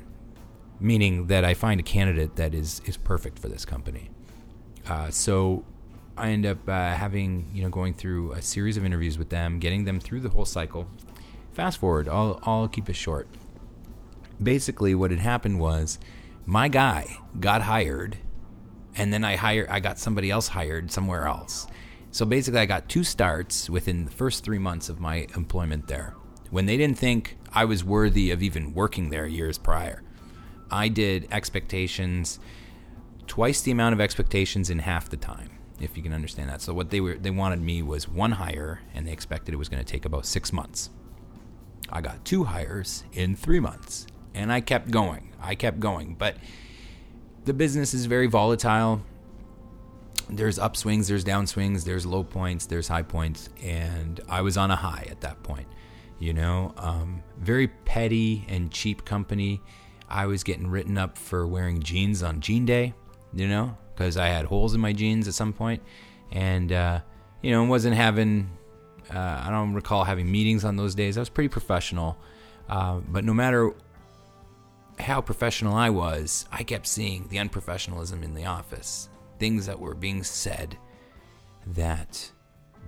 meaning 0.79 1.27
that 1.27 1.45
I 1.45 1.55
find 1.55 1.81
a 1.81 1.83
candidate 1.83 2.37
that 2.37 2.55
is 2.55 2.81
is 2.87 2.97
perfect 2.97 3.39
for 3.41 3.49
this 3.49 3.65
company. 3.65 4.11
Uh, 4.87 5.11
so 5.11 5.65
I 6.17 6.31
end 6.31 6.47
up 6.47 6.69
uh, 6.69 6.95
having, 6.95 7.51
you 7.53 7.63
know, 7.63 7.69
going 7.69 7.95
through 7.95 8.33
a 8.33 8.43
series 8.43 8.77
of 8.77 8.85
interviews 8.85 9.19
with 9.19 9.29
them, 9.31 9.59
getting 9.59 9.85
them 9.85 10.01
through 10.01 10.21
the 10.21 10.31
whole 10.31 10.45
cycle. 10.45 10.87
Fast 11.53 11.79
forward, 11.79 12.09
I'll, 12.09 12.39
I'll 12.45 12.69
keep 12.69 12.89
it 12.89 12.95
short. 12.97 13.29
Basically, 14.43 14.95
what 14.95 15.11
had 15.11 15.21
happened 15.21 15.59
was 15.59 15.99
my 16.47 16.69
guy 16.69 17.19
got 17.41 17.63
hired 17.63 18.17
and 18.97 19.13
then 19.13 19.25
I 19.25 19.37
hired 19.37 19.69
I 19.69 19.81
got 19.81 19.99
somebody 19.99 20.31
else 20.31 20.49
hired 20.49 20.91
somewhere 20.91 21.27
else. 21.27 21.67
So 22.11 22.25
basically 22.25 22.61
I 22.61 22.67
got 22.67 22.89
two 22.89 23.05
starts 23.05 23.69
within 23.69 24.05
the 24.05 24.11
first 24.11 24.45
3 24.45 24.59
months 24.59 24.89
of 24.89 24.99
my 24.99 25.27
employment 25.37 25.89
there. 25.89 26.15
When 26.51 26.67
they 26.67 26.77
didn't 26.77 26.99
think 26.99 27.37
I 27.53 27.65
was 27.65 27.85
worthy 27.85 28.31
of 28.31 28.43
even 28.43 28.75
working 28.75 29.11
there 29.11 29.27
years 29.27 29.59
prior. 29.59 30.03
I 30.71 30.89
did 30.89 31.29
expectations 31.31 32.41
twice 33.27 33.61
the 33.61 33.71
amount 33.71 33.93
of 33.93 34.01
expectations 34.01 34.71
in 34.71 34.79
half 34.79 35.09
the 35.11 35.17
time 35.17 35.51
if 35.81 35.97
you 35.97 36.03
can 36.03 36.13
understand 36.13 36.49
that. 36.49 36.63
So 36.63 36.75
what 36.75 36.91
they 36.91 37.01
were 37.01 37.15
they 37.15 37.31
wanted 37.31 37.61
me 37.61 37.83
was 37.83 38.09
one 38.09 38.33
hire 38.33 38.81
and 38.95 39.07
they 39.07 39.13
expected 39.13 39.55
it 39.55 39.59
was 39.59 39.69
going 39.69 39.85
to 39.85 39.93
take 39.93 40.05
about 40.05 40.27
6 40.27 40.53
months. 40.53 40.91
I 41.91 42.01
got 42.01 42.25
two 42.25 42.45
hires 42.45 43.05
in 43.13 43.37
3 43.37 43.61
months 43.61 44.07
and 44.35 44.53
I 44.53 44.61
kept 44.61 44.91
going. 44.91 45.33
I 45.41 45.55
kept 45.55 45.81
going, 45.81 46.15
but 46.15 46.37
the 47.45 47.55
business 47.55 47.95
is 47.95 48.07
very 48.07 48.27
volatile. 48.27 49.03
There's 50.29 50.59
upswings, 50.59 51.09
there's 51.09 51.25
downswings, 51.25 51.85
there's 51.85 52.05
low 52.05 52.23
points, 52.23 52.67
there's 52.67 52.89
high 52.89 53.03
points, 53.03 53.49
and 53.63 54.21
I 54.29 54.43
was 54.43 54.57
on 54.59 54.71
a 54.71 54.77
high 54.77 55.07
at 55.11 55.23
that 55.23 55.43
point. 55.43 55.67
You 56.19 56.35
know, 56.35 56.75
um, 56.77 57.23
very 57.39 57.69
petty 57.69 58.45
and 58.49 58.71
cheap 58.71 59.05
company. 59.05 59.61
I 60.09 60.27
was 60.27 60.43
getting 60.43 60.69
written 60.69 60.99
up 60.99 61.17
for 61.17 61.47
wearing 61.47 61.83
jeans 61.83 62.23
on 62.23 62.41
jean 62.41 62.67
day, 62.67 62.95
you 63.33 63.47
know, 63.47 63.77
because 63.95 64.17
I 64.17 64.27
had 64.27 64.47
holes 64.47 64.75
in 64.75 64.81
my 64.81 64.93
jeans 64.93 65.29
at 65.29 65.35
some 65.35 65.53
point, 65.53 65.83
and 66.33 66.73
uh, 66.73 67.01
you 67.41 67.51
know, 67.51 67.65
wasn't 67.65 67.97
having. 67.97 68.51
Uh, 69.11 69.43
I 69.47 69.49
don't 69.51 69.73
recall 69.73 70.05
having 70.05 70.31
meetings 70.31 70.65
on 70.65 70.77
those 70.77 70.95
days. 70.95 71.17
I 71.17 71.21
was 71.21 71.31
pretty 71.31 71.49
professional, 71.49 72.19
uh, 72.69 72.99
but 73.09 73.25
no 73.25 73.33
matter 73.33 73.73
how 74.99 75.21
professional 75.21 75.75
I 75.75 75.91
was, 75.91 76.47
I 76.51 76.63
kept 76.63 76.87
seeing 76.87 77.29
the 77.29 77.37
unprofessionalism 77.37 78.23
in 78.23 78.35
the 78.35 78.47
office. 78.47 79.09
Things 79.39 79.67
that 79.67 79.79
were 79.79 79.95
being 79.95 80.23
said 80.25 80.77
that 81.69 82.31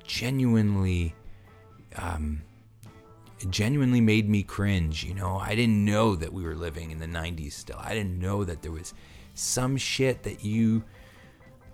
genuinely, 0.04 1.14
um, 1.96 2.42
genuinely 3.48 4.00
made 4.00 4.28
me 4.28 4.42
cringe. 4.42 5.04
You 5.04 5.14
know, 5.14 5.38
I 5.38 5.54
didn't 5.54 5.84
know 5.84 6.16
that 6.16 6.32
we 6.32 6.42
were 6.42 6.56
living 6.56 6.90
in 6.90 6.98
the 6.98 7.06
90s 7.06 7.52
still. 7.52 7.78
I 7.78 7.94
didn't 7.94 8.18
know 8.18 8.44
that 8.44 8.62
there 8.62 8.72
was 8.72 8.94
some 9.34 9.76
shit 9.76 10.22
that 10.24 10.44
you 10.44 10.84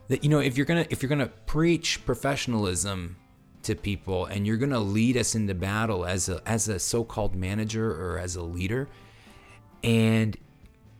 that 0.08 0.22
you 0.22 0.30
know 0.30 0.38
if 0.38 0.56
you're 0.56 0.66
gonna 0.66 0.86
if 0.90 1.02
you're 1.02 1.08
gonna 1.08 1.32
preach 1.46 2.04
professionalism 2.06 3.16
to 3.62 3.74
people 3.74 4.26
and 4.26 4.46
you're 4.46 4.56
gonna 4.56 4.78
lead 4.78 5.16
us 5.16 5.34
into 5.34 5.54
battle 5.54 6.06
as 6.06 6.28
a 6.28 6.40
as 6.46 6.68
a 6.68 6.78
so-called 6.78 7.34
manager 7.34 7.90
or 7.90 8.18
as 8.18 8.36
a 8.36 8.42
leader 8.42 8.88
and 9.82 10.36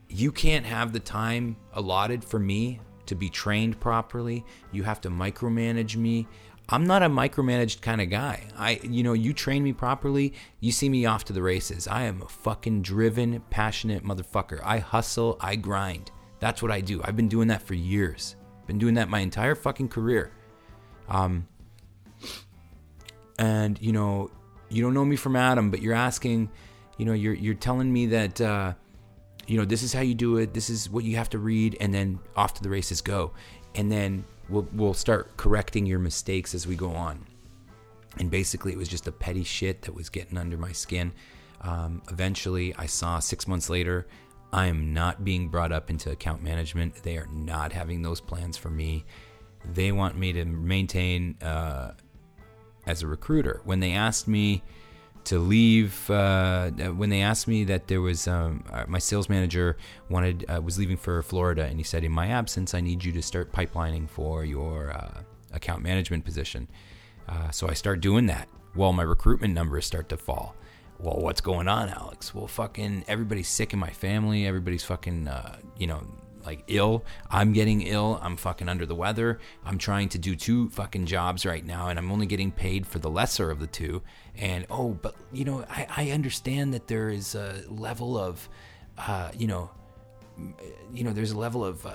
you 0.09 0.31
can't 0.31 0.65
have 0.65 0.93
the 0.93 0.99
time 0.99 1.57
allotted 1.73 2.23
for 2.23 2.39
me 2.39 2.79
to 3.05 3.15
be 3.15 3.29
trained 3.29 3.79
properly. 3.79 4.45
You 4.71 4.83
have 4.83 5.01
to 5.01 5.09
micromanage 5.09 5.95
me. 5.95 6.27
I'm 6.69 6.85
not 6.85 7.01
a 7.01 7.09
micromanaged 7.09 7.81
kind 7.81 8.01
of 8.01 8.09
guy. 8.09 8.43
I 8.57 8.79
you 8.83 9.03
know, 9.03 9.13
you 9.13 9.33
train 9.33 9.63
me 9.63 9.73
properly, 9.73 10.33
you 10.59 10.71
see 10.71 10.89
me 10.89 11.05
off 11.05 11.25
to 11.25 11.33
the 11.33 11.41
races. 11.41 11.87
I 11.87 12.03
am 12.03 12.21
a 12.21 12.27
fucking 12.27 12.81
driven, 12.81 13.41
passionate 13.49 14.03
motherfucker. 14.03 14.59
I 14.63 14.79
hustle, 14.79 15.37
I 15.39 15.55
grind. 15.55 16.11
That's 16.39 16.61
what 16.61 16.71
I 16.71 16.81
do. 16.81 17.01
I've 17.03 17.15
been 17.15 17.29
doing 17.29 17.47
that 17.47 17.61
for 17.61 17.73
years. 17.73 18.35
Been 18.67 18.77
doing 18.77 18.95
that 18.95 19.09
my 19.09 19.19
entire 19.19 19.55
fucking 19.55 19.89
career. 19.89 20.31
Um 21.07 21.47
and 23.39 23.81
you 23.81 23.93
know, 23.93 24.29
you 24.69 24.83
don't 24.83 24.93
know 24.93 25.05
me 25.05 25.15
from 25.15 25.35
Adam, 25.35 25.71
but 25.71 25.81
you're 25.81 25.93
asking 25.93 26.49
you 26.97 27.05
know 27.05 27.13
you're 27.13 27.33
you're 27.33 27.55
telling 27.55 27.91
me 27.91 28.07
that 28.07 28.41
uh, 28.41 28.73
you 29.47 29.57
know 29.57 29.65
this 29.65 29.83
is 29.83 29.93
how 29.93 30.01
you 30.01 30.15
do 30.15 30.37
it 30.37 30.53
this 30.53 30.69
is 30.69 30.89
what 30.89 31.03
you 31.03 31.15
have 31.15 31.29
to 31.29 31.37
read 31.37 31.77
and 31.79 31.93
then 31.93 32.19
off 32.35 32.53
to 32.55 32.63
the 32.63 32.69
races 32.69 33.01
go. 33.01 33.31
And 33.75 33.91
then 33.91 34.25
we'll 34.49 34.67
we'll 34.73 34.93
start 34.93 35.37
correcting 35.37 35.85
your 35.85 35.99
mistakes 35.99 36.53
as 36.55 36.67
we 36.67 36.75
go 36.75 36.91
on. 36.91 37.25
And 38.17 38.31
basically 38.31 38.71
it 38.71 38.77
was 38.77 38.89
just 38.89 39.07
a 39.07 39.11
petty 39.11 39.43
shit 39.43 39.83
that 39.83 39.93
was 39.93 40.09
getting 40.09 40.37
under 40.37 40.57
my 40.57 40.71
skin. 40.71 41.13
Um, 41.61 42.03
eventually 42.11 42.75
i 42.77 42.85
saw 42.85 43.17
six 43.17 43.47
months 43.47 43.67
later 43.67 44.05
i 44.53 44.67
am 44.67 44.93
not 44.93 45.25
being 45.25 45.49
brought 45.49 45.71
up 45.71 45.89
into 45.89 46.11
account 46.11 46.43
management. 46.43 46.95
They 47.03 47.17
are 47.17 47.27
not 47.31 47.71
having 47.71 48.01
those 48.01 48.21
plans 48.21 48.57
for 48.57 48.69
me. 48.69 49.05
They 49.73 49.91
want 49.91 50.17
me 50.17 50.33
to 50.33 50.45
maintain 50.45 51.35
uh, 51.41 51.93
as 52.85 53.01
a 53.01 53.07
recruiter. 53.07 53.61
When 53.65 53.79
they 53.79 53.93
asked 53.93 54.27
me 54.27 54.63
to 55.27 55.39
leave 55.39 56.09
uh, 56.09 56.69
when 56.69 57.09
they 57.09 57.21
asked 57.21 57.49
me 57.49 57.65
that 57.65 57.87
there 57.87 57.99
was 57.99 58.29
um, 58.29 58.63
uh, 58.71 58.85
my 58.87 58.97
sales 58.97 59.27
manager 59.27 59.75
wanted 60.09 60.45
uh, 60.49 60.61
was 60.61 60.79
leaving 60.79 60.95
for 60.95 61.21
Florida, 61.21 61.65
and 61.65 61.77
he 61.77 61.83
said, 61.83 62.05
"In 62.05 62.13
my 62.13 62.27
absence, 62.27 62.73
I 62.73 62.79
need 62.79 63.03
you 63.03 63.11
to 63.11 63.21
start 63.21 63.51
pipelining 63.51 64.09
for 64.09 64.45
your 64.45 64.91
uh, 64.91 65.21
account 65.51 65.83
management 65.83 66.23
position." 66.23 66.69
Uh, 67.27 67.51
so 67.51 67.67
I 67.67 67.73
start 67.73 67.99
doing 67.99 68.27
that. 68.27 68.47
Well, 68.73 68.93
my 68.93 69.03
recruitment 69.03 69.53
numbers 69.53 69.85
start 69.85 70.07
to 70.09 70.17
fall. 70.17 70.55
Well, 70.99 71.17
what's 71.17 71.41
going 71.41 71.67
on, 71.67 71.89
Alex? 71.89 72.33
Well, 72.33 72.47
fucking 72.47 73.03
everybody's 73.07 73.49
sick 73.49 73.73
in 73.73 73.79
my 73.79 73.89
family. 73.89 74.47
Everybody's 74.47 74.85
fucking, 74.85 75.27
uh, 75.27 75.57
you 75.77 75.87
know, 75.87 76.07
like 76.45 76.63
ill. 76.67 77.03
I'm 77.29 77.53
getting 77.53 77.81
ill. 77.81 78.19
I'm 78.21 78.37
fucking 78.37 78.69
under 78.69 78.85
the 78.85 78.95
weather. 78.95 79.39
I'm 79.65 79.77
trying 79.77 80.09
to 80.09 80.17
do 80.17 80.35
two 80.35 80.69
fucking 80.69 81.05
jobs 81.05 81.45
right 81.45 81.65
now, 81.65 81.89
and 81.89 81.99
I'm 81.99 82.11
only 82.11 82.25
getting 82.25 82.51
paid 82.51 82.85
for 82.85 82.99
the 82.99 83.09
lesser 83.09 83.51
of 83.51 83.59
the 83.59 83.67
two. 83.67 84.01
And 84.35 84.65
oh, 84.69 84.89
but 84.93 85.15
you 85.31 85.45
know, 85.45 85.65
I, 85.69 85.87
I 85.95 86.11
understand 86.11 86.73
that 86.73 86.87
there 86.87 87.09
is 87.09 87.35
a 87.35 87.63
level 87.67 88.17
of, 88.17 88.47
uh, 88.97 89.31
you 89.37 89.47
know, 89.47 89.69
you 90.93 91.03
know, 91.03 91.13
there's 91.13 91.31
a 91.31 91.37
level 91.37 91.63
of. 91.63 91.85
Uh, 91.85 91.91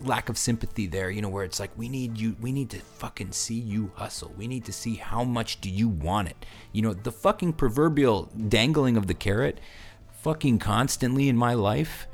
lack 0.00 0.28
of 0.28 0.36
sympathy 0.36 0.86
there 0.86 1.08
you 1.08 1.22
know 1.22 1.28
where 1.28 1.44
it's 1.44 1.60
like 1.60 1.70
we 1.78 1.88
need 1.88 2.18
you 2.18 2.36
we 2.40 2.50
need 2.50 2.68
to 2.68 2.78
fucking 2.78 3.30
see 3.30 3.54
you 3.54 3.90
hustle 3.94 4.32
we 4.36 4.48
need 4.48 4.64
to 4.64 4.72
see 4.72 4.96
how 4.96 5.22
much 5.22 5.60
do 5.60 5.70
you 5.70 5.88
want 5.88 6.28
it 6.28 6.44
you 6.72 6.82
know 6.82 6.92
the 6.92 7.12
fucking 7.12 7.52
proverbial 7.52 8.28
dangling 8.48 8.96
of 8.96 9.06
the 9.06 9.14
carrot 9.14 9.60
fucking 10.10 10.58
constantly 10.58 11.28
in 11.28 11.36
my 11.36 11.54
life 11.54 12.06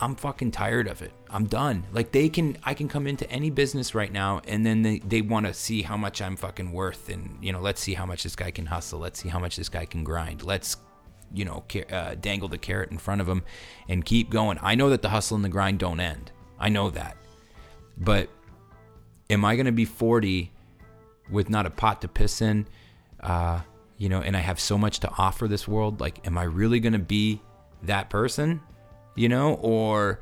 I'm 0.00 0.14
fucking 0.14 0.52
tired 0.52 0.86
of 0.86 1.02
it. 1.02 1.12
I'm 1.28 1.46
done. 1.46 1.84
Like 1.92 2.12
they 2.12 2.28
can 2.28 2.56
I 2.64 2.74
can 2.74 2.88
come 2.88 3.06
into 3.06 3.28
any 3.30 3.50
business 3.50 3.94
right 3.94 4.12
now 4.12 4.40
and 4.46 4.64
then 4.64 4.82
they, 4.82 5.00
they 5.00 5.22
want 5.22 5.46
to 5.46 5.54
see 5.54 5.82
how 5.82 5.96
much 5.96 6.22
I'm 6.22 6.36
fucking 6.36 6.72
worth 6.72 7.08
and 7.08 7.36
you 7.42 7.52
know, 7.52 7.60
let's 7.60 7.80
see 7.80 7.94
how 7.94 8.06
much 8.06 8.22
this 8.22 8.36
guy 8.36 8.50
can 8.50 8.66
hustle. 8.66 9.00
Let's 9.00 9.20
see 9.20 9.28
how 9.28 9.38
much 9.38 9.56
this 9.56 9.68
guy 9.68 9.84
can 9.86 10.04
grind. 10.04 10.44
Let's 10.44 10.76
you 11.32 11.44
know, 11.44 11.64
uh, 11.90 12.14
dangle 12.14 12.48
the 12.48 12.58
carrot 12.58 12.90
in 12.90 12.98
front 12.98 13.20
of 13.20 13.28
him 13.28 13.42
and 13.88 14.04
keep 14.04 14.30
going. 14.30 14.58
I 14.62 14.74
know 14.74 14.90
that 14.90 15.02
the 15.02 15.10
hustle 15.10 15.34
and 15.34 15.44
the 15.44 15.48
grind 15.48 15.78
don't 15.78 16.00
end. 16.00 16.32
I 16.58 16.68
know 16.68 16.90
that. 16.90 17.16
But 17.98 18.30
am 19.28 19.44
I 19.44 19.56
going 19.56 19.66
to 19.66 19.72
be 19.72 19.84
40 19.84 20.50
with 21.30 21.50
not 21.50 21.66
a 21.66 21.70
pot 21.70 22.00
to 22.02 22.08
piss 22.08 22.40
in? 22.40 22.66
Uh, 23.20 23.60
you 23.96 24.08
know, 24.08 24.20
and 24.20 24.36
I 24.36 24.40
have 24.40 24.60
so 24.60 24.78
much 24.78 25.00
to 25.00 25.10
offer 25.18 25.48
this 25.48 25.66
world. 25.66 26.00
Like, 26.00 26.26
am 26.26 26.38
I 26.38 26.44
really 26.44 26.80
going 26.80 26.92
to 26.92 26.98
be 26.98 27.42
that 27.82 28.10
person? 28.10 28.60
You 29.18 29.28
know, 29.28 29.54
or 29.54 30.20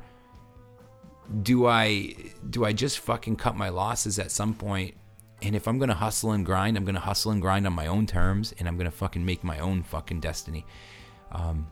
do 1.43 1.67
I 1.67 2.15
do 2.49 2.65
I 2.65 2.73
just 2.73 2.97
fucking 2.99 3.35
cut 3.35 3.55
my 3.55 3.69
losses 3.69 4.17
at 4.17 4.31
some 4.31 4.55
point? 4.55 4.95
And 5.43 5.55
if 5.55 5.67
I'm 5.67 5.77
gonna 5.77 5.93
hustle 5.93 6.31
and 6.31 6.43
grind, 6.43 6.77
I'm 6.77 6.83
gonna 6.83 6.99
hustle 6.99 7.31
and 7.31 7.39
grind 7.39 7.67
on 7.67 7.73
my 7.73 7.85
own 7.85 8.07
terms, 8.07 8.55
and 8.57 8.67
I'm 8.67 8.75
gonna 8.75 8.89
fucking 8.89 9.23
make 9.23 9.43
my 9.43 9.59
own 9.59 9.83
fucking 9.83 10.19
destiny. 10.19 10.65
Um, 11.31 11.67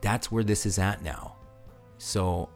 that's 0.00 0.30
where 0.30 0.44
this 0.44 0.66
is 0.66 0.78
at 0.78 1.02
now. 1.02 1.34
So 1.98 2.48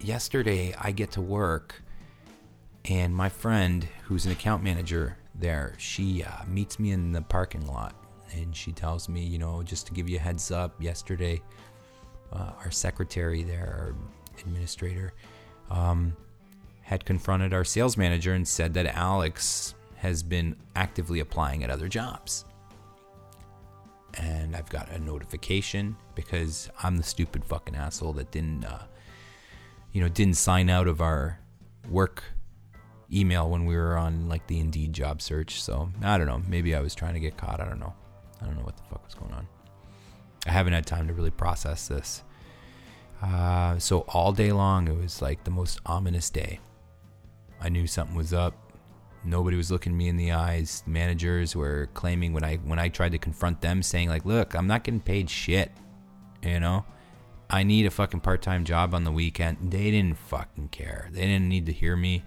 yesterday 0.00 0.74
I 0.76 0.90
get 0.90 1.12
to 1.12 1.20
work, 1.20 1.80
and 2.86 3.14
my 3.14 3.28
friend, 3.28 3.86
who's 4.02 4.26
an 4.26 4.32
account 4.32 4.64
manager 4.64 5.16
there, 5.36 5.76
she 5.78 6.24
uh, 6.24 6.44
meets 6.48 6.80
me 6.80 6.90
in 6.90 7.12
the 7.12 7.22
parking 7.22 7.68
lot, 7.68 7.94
and 8.32 8.56
she 8.56 8.72
tells 8.72 9.08
me, 9.08 9.22
you 9.22 9.38
know, 9.38 9.62
just 9.62 9.86
to 9.86 9.92
give 9.92 10.08
you 10.08 10.16
a 10.16 10.20
heads 10.20 10.50
up, 10.50 10.82
yesterday 10.82 11.40
uh, 12.32 12.52
our 12.62 12.70
secretary 12.70 13.42
there, 13.42 13.94
our 14.36 14.40
administrator, 14.40 15.12
um, 15.70 16.16
had 16.82 17.04
confronted 17.04 17.52
our 17.54 17.64
sales 17.64 17.96
manager 17.96 18.34
and 18.34 18.46
said 18.46 18.74
that 18.74 18.86
Alex 18.86 19.74
has 19.96 20.22
been 20.22 20.54
actively 20.76 21.20
applying 21.20 21.64
at 21.64 21.70
other 21.70 21.88
jobs. 21.88 22.44
And 24.14 24.54
I've 24.54 24.68
got 24.68 24.90
a 24.90 24.98
notification 24.98 25.96
because 26.14 26.70
I'm 26.82 26.96
the 26.96 27.02
stupid 27.02 27.44
fucking 27.44 27.74
asshole 27.74 28.12
that 28.14 28.30
didn't, 28.30 28.64
uh, 28.64 28.82
you 29.92 30.00
know, 30.00 30.08
didn't 30.08 30.34
sign 30.34 30.70
out 30.70 30.86
of 30.86 31.00
our 31.00 31.40
work 31.90 32.22
email 33.12 33.50
when 33.50 33.64
we 33.64 33.76
were 33.76 33.96
on 33.96 34.28
like 34.28 34.46
the 34.46 34.60
Indeed 34.60 34.92
job 34.92 35.20
search. 35.22 35.62
So 35.62 35.90
I 36.02 36.18
don't 36.18 36.26
know. 36.26 36.42
Maybe 36.46 36.74
I 36.74 36.80
was 36.80 36.94
trying 36.94 37.14
to 37.14 37.20
get 37.20 37.36
caught. 37.36 37.60
I 37.60 37.64
don't 37.64 37.80
know. 37.80 37.94
I 38.40 38.46
don't 38.46 38.56
know 38.56 38.64
what 38.64 38.76
the 38.76 38.82
fuck 38.84 39.04
was 39.04 39.14
going 39.14 39.32
on. 39.32 39.48
I 40.46 40.50
haven't 40.50 40.72
had 40.72 40.86
time 40.86 41.08
to 41.08 41.14
really 41.14 41.30
process 41.30 41.88
this. 41.88 42.22
Uh, 43.22 43.78
so 43.78 44.00
all 44.08 44.32
day 44.32 44.52
long, 44.52 44.88
it 44.88 44.96
was 44.96 45.22
like 45.22 45.44
the 45.44 45.50
most 45.50 45.80
ominous 45.86 46.28
day. 46.30 46.60
I 47.60 47.68
knew 47.70 47.86
something 47.86 48.16
was 48.16 48.32
up. 48.34 48.54
Nobody 49.24 49.56
was 49.56 49.70
looking 49.70 49.96
me 49.96 50.08
in 50.08 50.16
the 50.18 50.32
eyes. 50.32 50.82
Managers 50.86 51.56
were 51.56 51.88
claiming 51.94 52.34
when 52.34 52.44
I 52.44 52.56
when 52.56 52.78
I 52.78 52.88
tried 52.88 53.12
to 53.12 53.18
confront 53.18 53.62
them, 53.62 53.82
saying 53.82 54.10
like, 54.10 54.26
"Look, 54.26 54.54
I'm 54.54 54.66
not 54.66 54.84
getting 54.84 55.00
paid 55.00 55.30
shit," 55.30 55.72
you 56.42 56.60
know. 56.60 56.84
I 57.48 57.62
need 57.62 57.86
a 57.86 57.90
fucking 57.90 58.20
part-time 58.20 58.64
job 58.64 58.94
on 58.94 59.04
the 59.04 59.12
weekend. 59.12 59.70
They 59.70 59.90
didn't 59.90 60.18
fucking 60.18 60.68
care. 60.68 61.08
They 61.12 61.22
didn't 61.22 61.48
need 61.48 61.66
to 61.66 61.72
hear 61.72 61.96
me. 61.96 62.24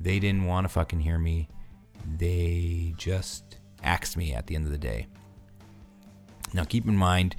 They 0.00 0.18
didn't 0.18 0.46
want 0.46 0.64
to 0.64 0.68
fucking 0.68 1.00
hear 1.00 1.18
me. 1.18 1.48
They 2.18 2.94
just 2.96 3.58
axed 3.82 4.16
me 4.16 4.32
at 4.34 4.46
the 4.46 4.54
end 4.54 4.64
of 4.66 4.72
the 4.72 4.78
day. 4.78 5.06
Now, 6.52 6.64
keep 6.64 6.86
in 6.86 6.96
mind, 6.96 7.36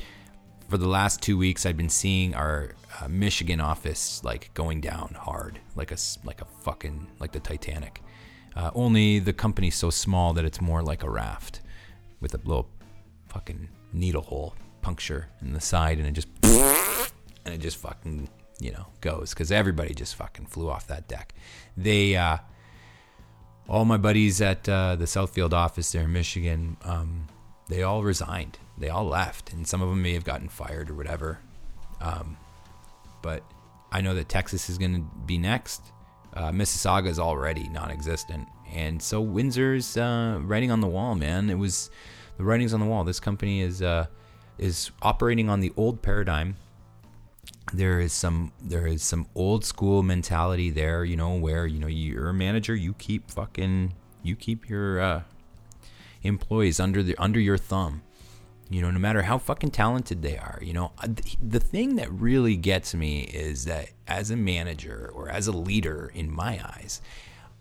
for 0.69 0.77
the 0.77 0.87
last 0.87 1.21
two 1.21 1.37
weeks, 1.37 1.65
I've 1.65 1.77
been 1.77 1.89
seeing 1.89 2.35
our 2.35 2.71
uh, 2.99 3.07
Michigan 3.07 3.61
office 3.61 4.23
like 4.23 4.53
going 4.53 4.81
down 4.81 5.15
hard, 5.19 5.59
like 5.75 5.91
a 5.91 5.97
like 6.23 6.41
a 6.41 6.45
fucking 6.45 7.07
like 7.19 7.31
the 7.31 7.39
Titanic. 7.39 8.01
Uh, 8.55 8.71
only 8.73 9.19
the 9.19 9.33
company's 9.33 9.75
so 9.75 9.89
small 9.89 10.33
that 10.33 10.43
it's 10.43 10.59
more 10.59 10.81
like 10.81 11.03
a 11.03 11.09
raft 11.09 11.61
with 12.19 12.33
a 12.33 12.37
little 12.37 12.69
fucking 13.27 13.69
needle 13.93 14.23
hole 14.23 14.55
puncture 14.81 15.29
in 15.41 15.53
the 15.53 15.61
side, 15.61 15.99
and 15.99 16.07
it 16.07 16.11
just 16.11 16.27
and 17.45 17.53
it 17.53 17.59
just 17.59 17.77
fucking 17.77 18.27
you 18.59 18.71
know 18.71 18.87
goes 19.01 19.33
because 19.33 19.51
everybody 19.51 19.93
just 19.93 20.15
fucking 20.15 20.45
flew 20.47 20.69
off 20.69 20.87
that 20.87 21.07
deck. 21.07 21.33
They 21.77 22.15
uh, 22.15 22.37
all 23.69 23.85
my 23.85 23.97
buddies 23.97 24.41
at 24.41 24.67
uh, 24.67 24.95
the 24.95 25.05
Southfield 25.05 25.53
office 25.53 25.91
there 25.91 26.03
in 26.03 26.13
Michigan, 26.13 26.77
um, 26.83 27.27
they 27.69 27.83
all 27.83 28.03
resigned 28.03 28.57
they 28.77 28.89
all 28.89 29.05
left, 29.05 29.53
and 29.53 29.67
some 29.67 29.81
of 29.81 29.89
them 29.89 30.01
may 30.01 30.13
have 30.13 30.23
gotten 30.23 30.49
fired 30.49 30.89
or 30.89 30.93
whatever. 30.93 31.39
Um, 31.99 32.37
but 33.21 33.43
I 33.91 34.01
know 34.01 34.13
that 34.15 34.29
Texas 34.29 34.69
is 34.69 34.77
going 34.77 34.95
to 34.95 35.05
be 35.25 35.37
next. 35.37 35.81
Uh, 36.33 36.51
Mississauga 36.51 37.07
is 37.07 37.17
already 37.17 37.67
non-existent, 37.69 38.47
and 38.71 39.01
so 39.01 39.21
Windsor's 39.21 39.97
uh, 39.97 40.39
writing 40.41 40.69
on 40.69 40.81
the 40.81 40.87
wall, 40.87 41.15
man. 41.15 41.49
It 41.49 41.57
was 41.57 41.89
the 42.37 42.43
writings 42.43 42.73
on 42.73 42.79
the 42.79 42.85
wall. 42.85 43.03
This 43.03 43.19
company 43.19 43.61
is 43.61 43.81
uh, 43.81 44.05
is 44.59 44.91
operating 45.01 45.49
on 45.49 45.59
the 45.59 45.73
old 45.75 46.01
paradigm. 46.01 46.57
There 47.73 47.99
is 47.99 48.13
some 48.13 48.51
there 48.61 48.85
is 48.85 49.01
some 49.01 49.25
old 49.33 49.65
school 49.65 50.03
mentality 50.03 50.69
there, 50.69 51.03
you 51.03 51.17
know, 51.17 51.33
where 51.33 51.65
you 51.65 51.79
know 51.79 51.87
you're 51.87 52.29
a 52.29 52.33
manager, 52.33 52.75
you 52.75 52.93
keep 52.93 53.31
fucking 53.31 53.93
you 54.21 54.35
keep 54.35 54.69
your 54.69 55.01
uh, 55.01 55.21
employees 56.21 56.79
under 56.79 57.01
the 57.01 57.17
under 57.17 57.39
your 57.39 57.57
thumb 57.57 58.03
you 58.69 58.81
know, 58.81 58.91
no 58.91 58.99
matter 58.99 59.23
how 59.23 59.37
fucking 59.37 59.71
talented 59.71 60.21
they 60.21 60.37
are, 60.37 60.59
you 60.61 60.73
know, 60.73 60.91
uh, 60.99 61.07
the 61.41 61.59
thing 61.59 61.95
that 61.95 62.11
really 62.11 62.55
gets 62.55 62.93
me 62.93 63.21
is 63.21 63.65
that 63.65 63.89
as 64.07 64.29
a 64.29 64.35
manager 64.35 65.09
or 65.13 65.29
as 65.29 65.47
a 65.47 65.51
leader 65.51 66.11
in 66.13 66.31
my 66.31 66.59
eyes, 66.63 67.01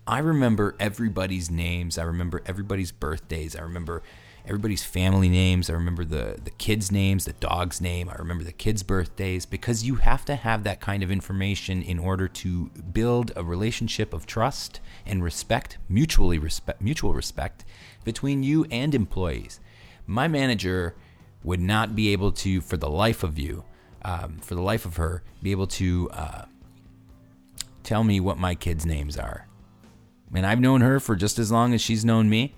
I 0.05 0.19
remember 0.19 0.75
everybody's 0.79 1.49
names. 1.49 1.97
I 1.97 2.03
remember 2.03 2.41
everybody's 2.45 2.91
birthdays. 2.91 3.55
I 3.55 3.61
remember 3.61 4.03
everybody's 4.45 4.83
family 4.83 5.27
names. 5.27 5.69
I 5.69 5.73
remember 5.73 6.05
the, 6.05 6.39
the 6.41 6.51
kids' 6.51 6.91
names, 6.91 7.25
the 7.25 7.33
dog's 7.33 7.81
name. 7.81 8.09
I 8.09 8.15
remember 8.15 8.43
the 8.43 8.53
kids' 8.53 8.83
birthdays 8.83 9.45
because 9.45 9.83
you 9.83 9.95
have 9.95 10.23
to 10.25 10.35
have 10.35 10.63
that 10.63 10.79
kind 10.79 11.03
of 11.03 11.11
information 11.11 11.81
in 11.81 11.99
order 11.99 12.27
to 12.29 12.67
build 12.93 13.31
a 13.35 13.43
relationship 13.43 14.13
of 14.13 14.25
trust 14.25 14.79
and 15.05 15.23
respect, 15.23 15.77
mutually 15.89 16.39
respect, 16.39 16.81
mutual 16.81 17.13
respect 17.13 17.65
between 18.05 18.43
you 18.43 18.65
and 18.71 18.95
employees 18.95 19.59
my 20.07 20.27
manager 20.27 20.95
would 21.43 21.59
not 21.59 21.95
be 21.95 22.13
able 22.13 22.31
to, 22.31 22.61
for 22.61 22.77
the 22.77 22.89
life 22.89 23.23
of 23.23 23.37
you, 23.37 23.63
um, 24.03 24.37
for 24.39 24.55
the 24.55 24.61
life 24.61 24.85
of 24.85 24.95
her, 24.95 25.21
be 25.43 25.51
able 25.51 25.67
to 25.67 26.09
uh, 26.11 26.45
tell 27.83 28.03
me 28.03 28.19
what 28.19 28.37
my 28.37 28.55
kids' 28.55 28.85
names 28.85 29.17
are. 29.17 29.47
And 30.33 30.45
I've 30.45 30.59
known 30.59 30.81
her 30.81 30.99
for 30.99 31.15
just 31.15 31.39
as 31.39 31.51
long 31.51 31.73
as 31.73 31.81
she's 31.81 32.03
known 32.03 32.29
me. 32.29 32.55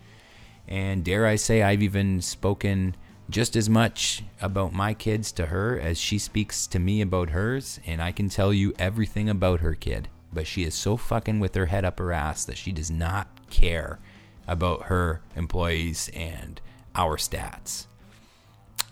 And 0.68 1.04
dare 1.04 1.26
I 1.26 1.36
say, 1.36 1.62
I've 1.62 1.84
even 1.84 2.22
spoken 2.22 2.96
just 3.30 3.56
as 3.56 3.70
much 3.70 4.24
about 4.42 4.74
my 4.74 4.94
kids 4.94 5.32
to 5.34 5.48
her 5.48 5.80
as 5.80 6.00
she 6.00 6.18
speaks 6.18 6.66
to 6.68 6.80
me 6.80 7.02
about 7.02 7.30
hers. 7.30 7.80
And 7.86 8.02
I 8.02 8.12
can 8.12 8.30
tell 8.30 8.54
you 8.54 8.74
everything 8.80 9.30
about 9.30 9.60
her 9.60 9.76
kid. 9.76 10.08
But 10.32 10.48
she 10.48 10.64
is 10.64 10.76
so 10.76 10.98
fucking 10.98 11.40
with 11.40 11.56
her 11.56 11.68
head 11.68 11.86
up 11.86 12.00
her 12.00 12.12
ass 12.12 12.46
that 12.46 12.58
she 12.58 12.72
does 12.72 12.92
not 12.92 13.28
care 13.50 14.00
about 14.48 14.84
her 14.84 15.22
employees 15.36 16.10
and 16.14 16.60
our 16.96 17.18
stats. 17.18 17.86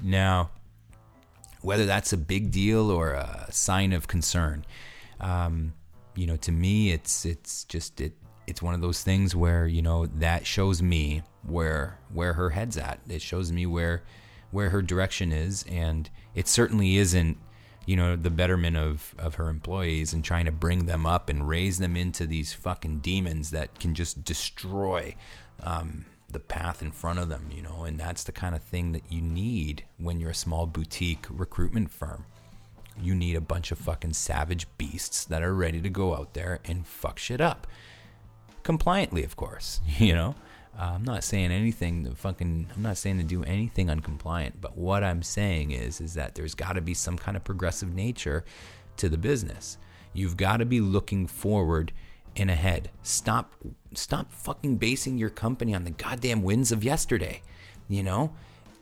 Now, 0.01 0.51
whether 1.61 1.85
that's 1.85 2.13
a 2.13 2.17
big 2.17 2.51
deal 2.51 2.91
or 2.91 3.13
a 3.13 3.47
sign 3.51 3.93
of 3.93 4.07
concern, 4.07 4.65
um, 5.19 5.73
you 6.15 6.27
know, 6.27 6.37
to 6.37 6.51
me, 6.51 6.91
it's 6.91 7.25
it's 7.25 7.63
just 7.65 8.01
it 8.01 8.13
it's 8.47 8.61
one 8.61 8.73
of 8.73 8.81
those 8.81 9.03
things 9.03 9.35
where 9.35 9.67
you 9.67 9.81
know 9.81 10.05
that 10.05 10.45
shows 10.45 10.81
me 10.81 11.23
where 11.43 11.99
where 12.13 12.33
her 12.33 12.51
head's 12.51 12.77
at. 12.77 12.99
It 13.07 13.21
shows 13.21 13.51
me 13.51 13.65
where 13.65 14.03
where 14.51 14.69
her 14.69 14.81
direction 14.81 15.31
is, 15.31 15.65
and 15.69 16.09
it 16.35 16.47
certainly 16.47 16.97
isn't 16.97 17.37
you 17.85 17.95
know 17.95 18.15
the 18.15 18.29
betterment 18.29 18.77
of 18.77 19.15
of 19.17 19.35
her 19.35 19.49
employees 19.49 20.13
and 20.13 20.23
trying 20.23 20.45
to 20.45 20.51
bring 20.51 20.85
them 20.85 21.05
up 21.05 21.29
and 21.29 21.47
raise 21.47 21.77
them 21.77 21.95
into 21.95 22.25
these 22.25 22.53
fucking 22.53 22.99
demons 22.99 23.51
that 23.51 23.79
can 23.79 23.93
just 23.93 24.23
destroy 24.23 25.15
um, 25.63 26.05
the 26.29 26.39
path 26.39 26.81
in 26.81 26.91
front 26.91 27.19
of 27.19 27.29
them. 27.29 27.49
You 27.53 27.61
know, 27.61 27.83
and 27.83 27.99
that's 27.99 28.23
the 28.23 28.31
kind 28.31 28.55
of 28.55 28.61
thing 28.61 28.91
that 28.91 29.03
you 29.09 29.21
need 29.21 29.85
when 29.97 30.19
you're 30.19 30.31
a 30.31 30.35
small 30.35 30.65
boutique 30.65 31.25
recruitment 31.29 31.91
firm. 31.91 32.25
You 32.99 33.13
need 33.13 33.35
a 33.35 33.41
bunch 33.41 33.71
of 33.71 33.77
fucking 33.77 34.13
savage 34.13 34.67
beasts 34.77 35.23
that 35.25 35.43
are 35.43 35.53
ready 35.53 35.81
to 35.81 35.89
go 35.89 36.15
out 36.15 36.33
there 36.33 36.59
and 36.65 36.87
fuck 36.87 37.19
shit 37.19 37.39
up 37.39 37.67
compliantly, 38.67 39.23
of 39.23 39.35
course. 39.35 39.79
You 39.97 40.13
know, 40.13 40.35
uh, 40.77 40.91
I'm 40.95 41.03
not 41.03 41.23
saying 41.23 41.51
anything 41.51 42.03
that 42.03 42.17
fucking. 42.17 42.67
I'm 42.75 42.81
not 42.83 42.97
saying 42.97 43.17
to 43.17 43.23
do 43.23 43.43
anything 43.43 43.87
uncompliant. 43.87 44.53
But 44.61 44.77
what 44.77 45.03
I'm 45.03 45.23
saying 45.23 45.71
is, 45.71 45.99
is 46.01 46.13
that 46.13 46.35
there's 46.35 46.53
got 46.53 46.73
to 46.73 46.81
be 46.81 46.93
some 46.93 47.17
kind 47.17 47.35
of 47.35 47.43
progressive 47.43 47.95
nature 47.95 48.43
to 48.97 49.09
the 49.09 49.17
business. 49.17 49.77
You've 50.13 50.37
got 50.37 50.57
to 50.57 50.65
be 50.65 50.81
looking 50.81 51.25
forward 51.25 51.93
and 52.37 52.49
ahead. 52.49 52.91
Stop, 53.03 53.53
stop 53.93 54.31
fucking 54.31 54.77
basing 54.77 55.17
your 55.17 55.29
company 55.29 55.73
on 55.73 55.83
the 55.83 55.91
goddamn 55.91 56.43
wins 56.43 56.71
of 56.71 56.83
yesterday. 56.83 57.41
You 57.89 58.03
know, 58.03 58.33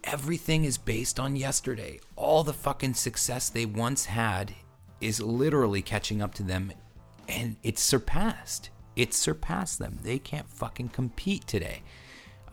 everything 0.04 0.66
is 0.66 0.78
based 0.78 1.20
on 1.20 1.36
yesterday. 1.36 2.00
All 2.16 2.44
the 2.44 2.54
fucking 2.54 2.96
success 2.96 3.50
they 3.50 3.66
once 3.66 4.06
had 4.06 4.54
is 5.02 5.22
literally 5.22 5.82
catching 5.82 6.22
up 6.22 6.34
to 6.36 6.44
them, 6.44 6.72
and 7.28 7.56
it's 7.64 7.82
surpassed. 7.82 8.70
It 8.96 9.14
surpassed 9.14 9.80
them. 9.80 10.00
They 10.02 10.20
can't 10.20 10.48
fucking 10.48 10.90
compete 10.90 11.46
today. 11.48 11.84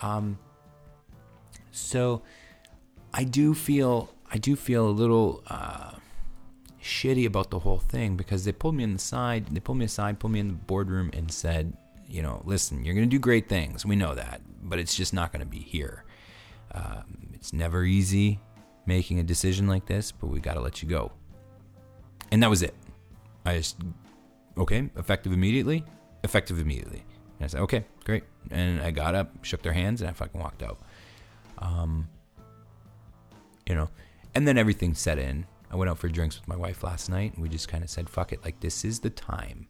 Um, 0.00 0.38
so 1.70 2.22
I 3.14 3.24
do 3.24 3.54
feel 3.54 4.10
I 4.30 4.38
do 4.38 4.56
feel 4.56 4.88
a 4.88 4.90
little 4.90 5.42
uh, 5.46 5.92
shitty 6.82 7.26
about 7.26 7.50
the 7.50 7.60
whole 7.60 7.78
thing 7.78 8.16
because 8.16 8.44
they 8.44 8.52
pulled 8.52 8.74
me 8.74 8.84
in 8.84 8.92
the 8.92 8.98
side, 8.98 9.46
they 9.46 9.60
pulled 9.60 9.78
me 9.78 9.84
aside, 9.84 10.18
pulled 10.18 10.32
me 10.32 10.40
in 10.40 10.48
the 10.48 10.54
boardroom, 10.54 11.10
and 11.12 11.30
said, 11.30 11.76
you 12.08 12.22
know, 12.22 12.42
listen, 12.44 12.84
you're 12.84 12.94
gonna 12.94 13.06
do 13.06 13.18
great 13.18 13.48
things. 13.48 13.86
We 13.86 13.96
know 13.96 14.14
that, 14.14 14.40
but 14.62 14.78
it's 14.78 14.94
just 14.94 15.14
not 15.14 15.32
gonna 15.32 15.46
be 15.46 15.60
here. 15.60 16.04
Um, 16.72 17.30
it's 17.34 17.52
never 17.52 17.84
easy 17.84 18.40
making 18.86 19.20
a 19.20 19.22
decision 19.22 19.68
like 19.68 19.86
this, 19.86 20.12
but 20.12 20.26
we 20.26 20.40
gotta 20.40 20.60
let 20.60 20.82
you 20.82 20.88
go. 20.88 21.12
And 22.30 22.42
that 22.42 22.50
was 22.50 22.62
it. 22.62 22.74
I 23.44 23.56
just 23.56 23.76
okay, 24.58 24.90
effective 24.96 25.32
immediately 25.32 25.84
effective 26.24 26.58
immediately. 26.58 27.04
And 27.38 27.44
I 27.44 27.46
said, 27.48 27.60
okay, 27.62 27.84
great. 28.04 28.24
And 28.50 28.80
I 28.80 28.90
got 28.90 29.14
up, 29.14 29.44
shook 29.44 29.62
their 29.62 29.72
hands, 29.72 30.00
and 30.00 30.10
I 30.10 30.12
fucking 30.12 30.40
walked 30.40 30.62
out. 30.62 30.80
Um, 31.58 32.08
you 33.66 33.74
know, 33.74 33.88
and 34.34 34.46
then 34.46 34.58
everything 34.58 34.94
set 34.94 35.18
in. 35.18 35.46
I 35.72 35.76
went 35.76 35.90
out 35.90 35.98
for 35.98 36.08
drinks 36.08 36.38
with 36.38 36.46
my 36.46 36.56
wife 36.56 36.84
last 36.84 37.08
night, 37.08 37.32
and 37.32 37.42
we 37.42 37.48
just 37.48 37.68
kind 37.68 37.82
of 37.82 37.88
said, 37.88 38.10
fuck 38.10 38.32
it. 38.32 38.44
Like, 38.44 38.60
this 38.60 38.84
is 38.84 39.00
the 39.00 39.10
time. 39.10 39.66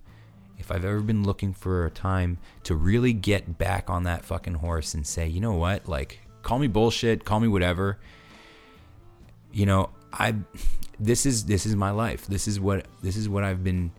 If 0.59 0.71
I've 0.73 0.85
ever 0.85 1.01
been 1.01 1.23
looking 1.23 1.55
for 1.55 1.87
a 1.87 1.91
time 1.91 2.39
to 2.65 2.75
really 2.75 3.13
get 3.13 3.57
back 3.57 3.89
on 3.89 4.03
that 4.05 4.25
fucking 4.25 4.55
horse 4.55 4.95
and 4.95 5.07
say, 5.07 5.27
you 5.29 5.41
know 5.41 5.55
what, 5.55 5.89
like, 5.89 6.19
call 6.43 6.59
me 6.59 6.67
bullshit, 6.67 7.25
call 7.25 7.41
me 7.41 7.49
whatever. 7.49 7.99
You 9.53 9.67
know, 9.67 9.91
I, 10.13 10.35
this 10.99 11.25
is 11.25 11.45
this 11.47 11.67
is 11.67 11.77
my 11.77 11.91
life. 11.91 12.27
This 12.27 12.47
is 12.49 12.59
what 12.61 12.87
this 13.03 13.17
is 13.17 13.29
what 13.29 13.45
I've 13.45 13.65
been 13.65 13.93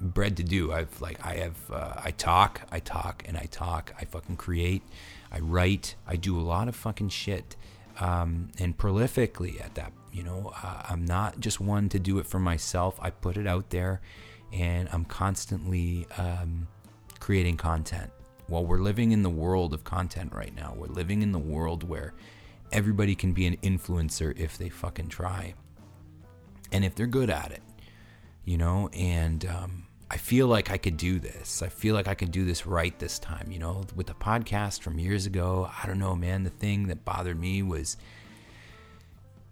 bred 0.00 0.36
to 0.38 0.42
do. 0.42 0.72
I've 0.72 1.00
like 1.00 1.24
I 1.24 1.36
have 1.36 1.70
uh, 1.70 1.94
I 2.04 2.10
talk, 2.12 2.62
I 2.70 2.80
talk, 2.80 3.24
and 3.26 3.36
I 3.36 3.46
talk. 3.50 3.94
I 3.98 4.04
fucking 4.04 4.36
create, 4.36 4.82
I 5.30 5.40
write, 5.40 5.94
I 6.06 6.16
do 6.16 6.38
a 6.38 6.42
lot 6.42 6.68
of 6.68 6.76
fucking 6.76 7.10
shit, 7.10 7.56
um, 8.00 8.50
and 8.58 8.76
prolifically 8.76 9.64
at 9.64 9.74
that. 9.76 9.92
You 10.12 10.22
know, 10.22 10.52
uh, 10.62 10.82
I'm 10.88 11.04
not 11.04 11.40
just 11.40 11.60
one 11.60 11.88
to 11.90 11.98
do 11.98 12.18
it 12.18 12.26
for 12.26 12.38
myself. 12.38 12.98
I 13.00 13.10
put 13.10 13.36
it 13.36 13.46
out 13.46 13.70
there, 13.70 14.00
and 14.52 14.88
I'm 14.92 15.04
constantly 15.04 16.06
um, 16.18 16.68
creating 17.18 17.56
content. 17.56 18.10
Well, 18.48 18.64
we're 18.64 18.78
living 18.78 19.12
in 19.12 19.22
the 19.22 19.30
world 19.30 19.72
of 19.72 19.84
content 19.84 20.34
right 20.34 20.54
now. 20.54 20.74
We're 20.76 20.88
living 20.88 21.22
in 21.22 21.32
the 21.32 21.38
world 21.38 21.82
where 21.82 22.12
everybody 22.70 23.14
can 23.14 23.32
be 23.32 23.46
an 23.46 23.56
influencer 23.58 24.38
if 24.38 24.58
they 24.58 24.68
fucking 24.68 25.08
try, 25.08 25.54
and 26.70 26.84
if 26.84 26.94
they're 26.94 27.06
good 27.06 27.30
at 27.30 27.52
it 27.52 27.62
you 28.44 28.58
know 28.58 28.88
and 28.88 29.46
um, 29.46 29.86
I 30.12 30.18
feel 30.18 30.46
like 30.46 30.70
I 30.70 30.76
could 30.76 30.98
do 30.98 31.18
this. 31.18 31.62
I 31.62 31.68
feel 31.68 31.94
like 31.94 32.06
I 32.06 32.14
could 32.14 32.32
do 32.32 32.44
this 32.44 32.66
right 32.66 32.96
this 32.98 33.18
time. 33.18 33.50
You 33.50 33.58
know, 33.58 33.84
with 33.96 34.08
the 34.08 34.14
podcast 34.14 34.82
from 34.82 34.98
years 34.98 35.24
ago, 35.24 35.70
I 35.82 35.86
don't 35.86 35.98
know, 35.98 36.14
man. 36.14 36.42
The 36.42 36.50
thing 36.50 36.88
that 36.88 37.02
bothered 37.02 37.40
me 37.40 37.62
was, 37.62 37.96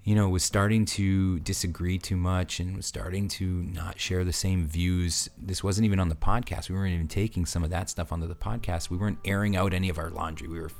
you 0.04 0.14
know, 0.14 0.28
was 0.28 0.42
starting 0.42 0.84
to 0.86 1.38
disagree 1.40 1.98
too 1.98 2.16
much 2.16 2.58
and 2.58 2.76
was 2.76 2.86
starting 2.86 3.28
to 3.28 3.44
not 3.44 4.00
share 4.00 4.24
the 4.24 4.32
same 4.32 4.66
views. 4.66 5.28
This 5.36 5.62
wasn't 5.62 5.84
even 5.84 6.00
on 6.00 6.08
the 6.08 6.14
podcast. 6.14 6.70
We 6.70 6.74
weren't 6.74 6.94
even 6.94 7.08
taking 7.08 7.44
some 7.44 7.62
of 7.62 7.70
that 7.70 7.90
stuff 7.90 8.12
onto 8.12 8.26
the 8.26 8.34
podcast. 8.34 8.88
We 8.88 8.96
weren't 8.96 9.18
airing 9.24 9.56
out 9.56 9.74
any 9.74 9.90
of 9.90 9.98
our 9.98 10.10
laundry. 10.10 10.48
We 10.48 10.60
were, 10.60 10.70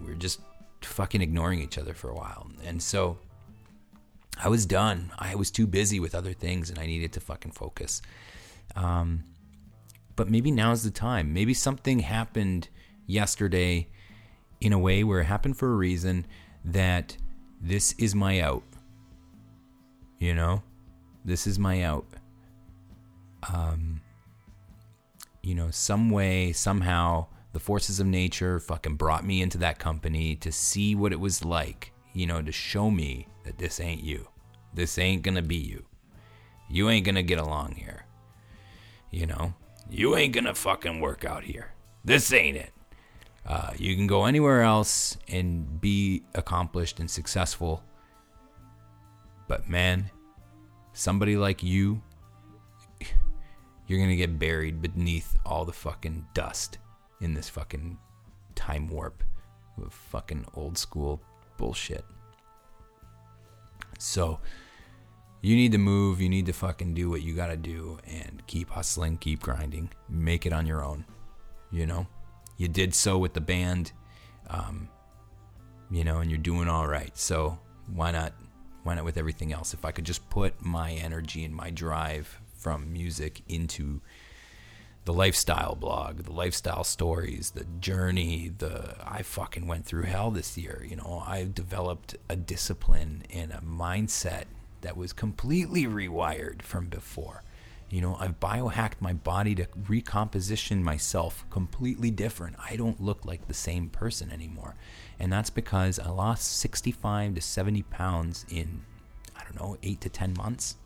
we 0.00 0.06
were 0.06 0.14
just 0.14 0.40
fucking 0.82 1.20
ignoring 1.20 1.60
each 1.60 1.76
other 1.76 1.92
for 1.92 2.08
a 2.10 2.14
while. 2.14 2.48
And 2.64 2.80
so 2.80 3.18
I 4.42 4.48
was 4.48 4.64
done. 4.64 5.10
I 5.18 5.34
was 5.34 5.50
too 5.50 5.66
busy 5.66 5.98
with 5.98 6.14
other 6.14 6.32
things 6.32 6.70
and 6.70 6.78
I 6.78 6.86
needed 6.86 7.12
to 7.14 7.20
fucking 7.20 7.52
focus. 7.52 8.00
Um, 8.76 9.24
but 10.14 10.30
maybe 10.30 10.52
now's 10.52 10.84
the 10.84 10.90
time. 10.90 11.32
Maybe 11.32 11.52
something 11.52 12.00
happened 12.00 12.68
yesterday 13.06 13.88
in 14.60 14.72
a 14.72 14.78
way 14.78 15.02
where 15.02 15.20
it 15.20 15.24
happened 15.24 15.56
for 15.56 15.72
a 15.72 15.76
reason 15.76 16.26
that 16.64 17.16
this 17.60 17.94
is 17.98 18.14
my 18.14 18.40
out. 18.40 18.62
You 20.18 20.34
know, 20.34 20.62
this 21.24 21.46
is 21.46 21.58
my 21.58 21.82
out. 21.82 22.06
Um, 23.52 24.00
you 25.42 25.54
know, 25.54 25.70
some 25.70 26.10
way, 26.10 26.52
somehow, 26.52 27.26
the 27.52 27.60
forces 27.60 28.00
of 28.00 28.06
nature 28.06 28.60
fucking 28.60 28.96
brought 28.96 29.24
me 29.24 29.40
into 29.40 29.58
that 29.58 29.78
company 29.78 30.34
to 30.36 30.52
see 30.52 30.94
what 30.94 31.12
it 31.12 31.20
was 31.20 31.44
like, 31.44 31.92
you 32.12 32.26
know, 32.26 32.42
to 32.42 32.52
show 32.52 32.90
me 32.90 33.28
that 33.44 33.58
this 33.58 33.80
ain't 33.80 34.02
you. 34.02 34.28
This 34.74 34.98
ain't 34.98 35.22
gonna 35.22 35.42
be 35.42 35.56
you. 35.56 35.84
You 36.68 36.90
ain't 36.90 37.06
gonna 37.06 37.22
get 37.22 37.38
along 37.38 37.76
here. 37.76 38.04
You 39.10 39.26
know, 39.26 39.54
you 39.90 40.16
ain't 40.16 40.34
gonna 40.34 40.54
fucking 40.54 41.00
work 41.00 41.24
out 41.24 41.44
here. 41.44 41.72
This 42.04 42.32
ain't 42.32 42.56
it. 42.56 42.72
Uh, 43.48 43.72
you 43.78 43.96
can 43.96 44.06
go 44.06 44.26
anywhere 44.26 44.62
else 44.62 45.16
and 45.26 45.80
be 45.80 46.22
accomplished 46.34 47.00
and 47.00 47.10
successful. 47.10 47.82
But 49.48 49.70
man, 49.70 50.10
somebody 50.92 51.36
like 51.38 51.62
you, 51.62 52.02
you're 53.86 53.98
gonna 53.98 54.16
get 54.16 54.38
buried 54.38 54.82
beneath 54.82 55.34
all 55.46 55.64
the 55.64 55.72
fucking 55.72 56.26
dust 56.34 56.76
in 57.22 57.32
this 57.32 57.48
fucking 57.48 57.98
time 58.54 58.86
warp 58.86 59.24
with 59.78 59.94
fucking 59.94 60.44
old 60.54 60.76
school 60.76 61.22
bullshit. 61.56 62.04
So, 63.98 64.40
you 65.40 65.56
need 65.56 65.72
to 65.72 65.78
move. 65.78 66.20
You 66.20 66.28
need 66.28 66.46
to 66.46 66.52
fucking 66.52 66.94
do 66.94 67.08
what 67.08 67.22
you 67.22 67.34
got 67.34 67.48
to 67.48 67.56
do 67.56 67.98
and 68.06 68.42
keep 68.46 68.70
hustling, 68.70 69.18
keep 69.18 69.40
grinding, 69.40 69.90
make 70.08 70.46
it 70.46 70.52
on 70.52 70.66
your 70.66 70.84
own. 70.84 71.04
You 71.70 71.86
know, 71.86 72.06
you 72.58 72.68
did 72.68 72.94
so 72.94 73.16
with 73.16 73.32
the 73.32 73.40
band, 73.40 73.92
um, 74.50 74.88
you 75.90 76.04
know, 76.04 76.18
and 76.18 76.30
you're 76.30 76.38
doing 76.38 76.68
all 76.68 76.86
right. 76.86 77.16
So 77.16 77.58
why 77.94 78.10
not? 78.10 78.34
Why 78.82 78.94
not 78.94 79.04
with 79.04 79.16
everything 79.16 79.52
else? 79.52 79.74
If 79.74 79.84
I 79.84 79.90
could 79.90 80.04
just 80.04 80.28
put 80.30 80.62
my 80.64 80.92
energy 80.92 81.44
and 81.44 81.54
my 81.54 81.70
drive 81.70 82.40
from 82.54 82.92
music 82.92 83.42
into 83.48 84.00
the 85.04 85.12
lifestyle 85.12 85.74
blog, 85.74 86.24
the 86.24 86.32
lifestyle 86.32 86.84
stories, 86.84 87.52
the 87.52 87.64
journey, 87.80 88.52
the 88.58 88.94
I 89.02 89.22
fucking 89.22 89.66
went 89.66 89.86
through 89.86 90.02
hell 90.02 90.30
this 90.30 90.58
year. 90.58 90.86
You 90.88 90.96
know, 90.96 91.22
I 91.26 91.48
developed 91.52 92.16
a 92.28 92.36
discipline 92.36 93.22
and 93.32 93.52
a 93.52 93.62
mindset 93.66 94.44
that 94.82 94.96
was 94.96 95.12
completely 95.12 95.86
rewired 95.86 96.62
from 96.62 96.86
before. 96.88 97.42
You 97.90 98.02
know, 98.02 98.16
I've 98.20 98.38
biohacked 98.38 99.00
my 99.00 99.14
body 99.14 99.54
to 99.54 99.66
recomposition 99.88 100.84
myself 100.84 101.46
completely 101.48 102.10
different. 102.10 102.56
I 102.58 102.76
don't 102.76 103.00
look 103.00 103.24
like 103.24 103.48
the 103.48 103.54
same 103.54 103.88
person 103.88 104.30
anymore. 104.30 104.74
And 105.18 105.32
that's 105.32 105.48
because 105.48 105.98
I 105.98 106.10
lost 106.10 106.58
65 106.58 107.36
to 107.36 107.40
70 107.40 107.82
pounds 107.84 108.44
in, 108.50 108.82
I 109.34 109.42
don't 109.44 109.58
know, 109.58 109.78
eight 109.82 110.02
to 110.02 110.10
10 110.10 110.34
months. 110.36 110.76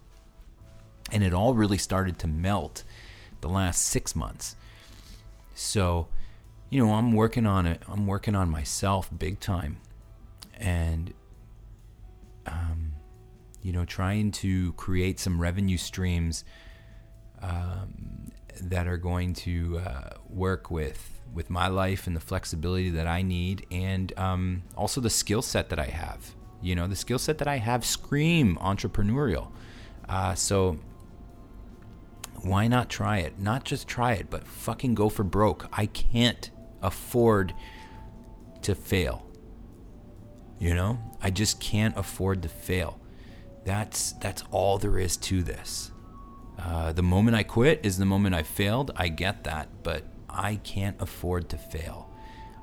And 1.11 1.25
it 1.25 1.35
all 1.35 1.55
really 1.55 1.79
started 1.79 2.21
to 2.21 2.29
melt 2.29 2.85
the 3.41 3.49
last 3.49 3.83
six 3.83 4.15
months. 4.15 4.55
So, 5.55 6.07
you 6.71 6.85
know, 6.85 6.93
I'm 6.93 7.13
working 7.13 7.47
on 7.47 7.67
it. 7.67 7.83
I'm 7.89 8.07
working 8.07 8.37
on 8.37 8.49
myself 8.49 9.11
big 9.19 9.41
time. 9.41 9.79
And, 10.57 11.13
um, 12.47 12.93
you 13.61 13.73
know, 13.73 13.85
trying 13.85 14.31
to 14.31 14.73
create 14.75 15.19
some 15.19 15.41
revenue 15.41 15.77
streams 15.77 16.45
um, 17.43 18.31
that 18.61 18.87
are 18.87 18.97
going 18.97 19.35
to 19.35 19.81
uh, 19.85 20.11
work 20.29 20.71
with 20.71 21.09
with 21.35 21.49
my 21.49 21.67
life 21.67 22.07
and 22.07 22.15
the 22.15 22.21
flexibility 22.21 22.91
that 22.91 23.07
I 23.07 23.23
need, 23.23 23.67
and 23.71 24.13
um, 24.19 24.63
also 24.77 25.01
the 25.01 25.11
skill 25.11 25.41
set 25.43 25.71
that 25.71 25.79
I 25.79 25.87
have. 25.87 26.35
You 26.61 26.75
know, 26.75 26.87
the 26.87 26.97
skill 26.97 27.19
set 27.19 27.39
that 27.39 27.49
I 27.49 27.57
have 27.57 27.85
scream 27.85 28.57
entrepreneurial. 28.61 29.51
Uh, 30.09 30.35
so 30.35 30.79
why 32.43 32.69
not 32.69 32.91
try 32.91 33.19
it? 33.19 33.39
Not 33.39 33.65
just 33.65 33.89
try 33.89 34.13
it, 34.13 34.29
but 34.29 34.47
fucking 34.47 34.95
go 34.95 35.09
for 35.09 35.25
broke. 35.25 35.69
I 35.73 35.87
can't 35.87 36.51
afford 36.83 37.55
to 38.63 38.75
fail. 38.75 39.27
You 40.59 40.75
know, 40.75 40.99
I 41.21 41.31
just 41.31 41.61
can't 41.61 41.97
afford 41.97 42.43
to 42.43 42.49
fail. 42.49 43.01
That's 43.65 44.13
that's 44.13 44.43
all 44.51 44.79
there 44.79 44.99
is 44.99 45.17
to 45.19 45.43
this. 45.43 45.92
Uh, 46.59 46.93
the 46.93 47.03
moment 47.03 47.37
I 47.37 47.43
quit 47.43 47.81
is 47.83 47.99
the 47.99 48.05
moment 48.05 48.35
I 48.35 48.43
failed. 48.43 48.91
I 48.97 49.09
get 49.09 49.45
that, 49.45 49.69
but 49.83 50.05
I 50.29 50.57
can't 50.57 51.01
afford 51.01 51.49
to 51.51 51.57
fail. 51.57 52.09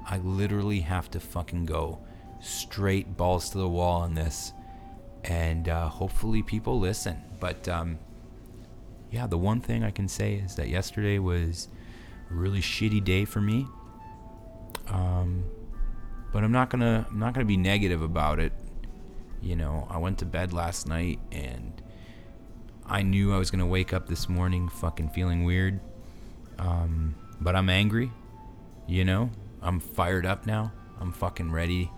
I 0.08 0.18
literally 0.18 0.82
have 0.82 1.12
to 1.12 1.20
fucking 1.20 1.66
go 1.66 2.00
straight 2.42 3.18
balls 3.18 3.50
to 3.52 3.58
the 3.58 3.68
wall 3.68 4.02
on 4.02 4.14
this, 4.16 4.54
and 5.24 5.68
uh, 5.68 5.88
hopefully 5.88 6.42
people 6.42 6.80
listen. 6.80 7.22
But 7.40 7.68
um, 7.68 8.00
yeah, 9.12 9.28
the 9.28 9.38
one 9.38 9.62
thing 9.62 9.84
I 9.84 9.92
can 9.92 10.08
say 10.08 10.36
is 10.36 10.56
that 10.56 10.70
yesterday 10.70 11.20
was 11.20 11.68
a 12.30 12.34
really 12.34 12.62
shitty 12.62 13.04
day 13.04 13.26
for 13.26 13.42
me. 13.42 13.68
Um, 14.88 15.46
but 16.32 16.44
I'm 16.44 16.52
not 16.52 16.70
gonna 16.70 17.06
I'm 17.10 17.20
not 17.20 17.34
gonna 17.34 17.46
be 17.46 17.58
negative 17.58 18.02
about 18.02 18.40
it. 18.40 18.54
You 19.42 19.56
know, 19.56 19.88
I 19.90 19.98
went 19.98 20.20
to 20.20 20.26
bed 20.26 20.54
last 20.54 20.88
night 20.88 21.20
and 21.32 21.79
I 22.90 23.04
knew 23.04 23.34
I 23.34 23.38
was 23.38 23.52
gonna 23.52 23.68
wake 23.68 23.94
up 23.94 24.08
this 24.08 24.28
morning 24.28 24.68
fucking 24.68 25.10
feeling 25.10 25.44
weird. 25.44 25.80
Um, 26.58 27.16
but 27.40 27.56
I'm 27.56 27.70
angry. 27.70 28.12
You 28.88 29.06
know, 29.06 29.30
I'm 29.62 29.80
fired 29.80 30.26
up 30.26 30.46
now. 30.46 30.72
I'm 31.00 31.12
fucking 31.12 31.52
ready 31.52 31.92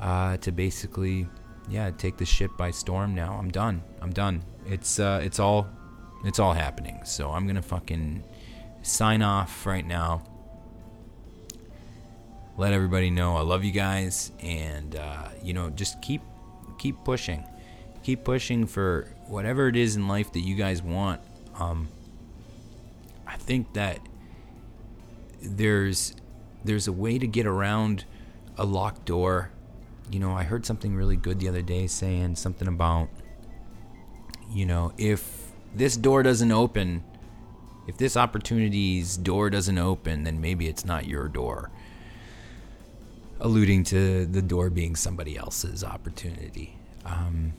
uh, 0.00 0.38
to 0.38 0.50
basically, 0.50 1.28
yeah, 1.68 1.90
take 1.90 2.16
the 2.16 2.24
shit 2.24 2.56
by 2.56 2.70
storm. 2.70 3.14
Now 3.14 3.34
I'm 3.34 3.50
done. 3.50 3.82
I'm 4.00 4.12
done. 4.12 4.42
It's 4.66 4.98
uh, 4.98 5.20
it's 5.22 5.38
all 5.38 5.68
it's 6.24 6.38
all 6.38 6.54
happening. 6.54 7.00
So 7.04 7.30
I'm 7.30 7.46
gonna 7.46 7.62
fucking 7.62 8.24
sign 8.82 9.22
off 9.22 9.66
right 9.66 9.86
now 9.86 10.22
let 12.56 12.72
everybody 12.72 13.10
know 13.10 13.36
I 13.36 13.40
love 13.40 13.64
you 13.64 13.72
guys, 13.72 14.32
and 14.40 14.96
uh, 14.96 15.28
you 15.42 15.52
know, 15.52 15.70
just 15.70 16.00
keep 16.02 16.22
keep 16.78 16.96
pushing, 17.04 17.44
keep 18.02 18.24
pushing 18.24 18.66
for 18.66 19.08
whatever 19.32 19.66
it 19.66 19.76
is 19.76 19.96
in 19.96 20.06
life 20.08 20.30
that 20.32 20.40
you 20.40 20.54
guys 20.54 20.82
want. 20.82 21.18
Um, 21.58 21.88
I 23.26 23.36
think 23.36 23.72
that 23.72 23.98
there's 25.40 26.14
there's 26.64 26.86
a 26.86 26.92
way 26.92 27.18
to 27.18 27.26
get 27.26 27.46
around 27.46 28.04
a 28.58 28.64
locked 28.66 29.06
door. 29.06 29.50
You 30.10 30.20
know, 30.20 30.32
I 30.32 30.42
heard 30.42 30.66
something 30.66 30.94
really 30.94 31.16
good 31.16 31.40
the 31.40 31.48
other 31.48 31.62
day 31.62 31.86
saying 31.86 32.36
something 32.36 32.68
about, 32.68 33.08
you 34.50 34.66
know, 34.66 34.92
if 34.98 35.50
this 35.74 35.96
door 35.96 36.22
doesn't 36.22 36.52
open, 36.52 37.02
if 37.88 37.96
this 37.96 38.18
opportunity's 38.18 39.16
door 39.16 39.48
doesn't 39.48 39.78
open, 39.78 40.24
then 40.24 40.42
maybe 40.42 40.68
it's 40.68 40.84
not 40.84 41.06
your 41.06 41.28
door 41.28 41.70
alluding 43.40 43.82
to 43.82 44.26
the 44.26 44.42
door 44.42 44.68
being 44.68 44.94
somebody 44.94 45.36
else's 45.38 45.82
opportunity. 45.82 46.76
Um, 47.06 47.54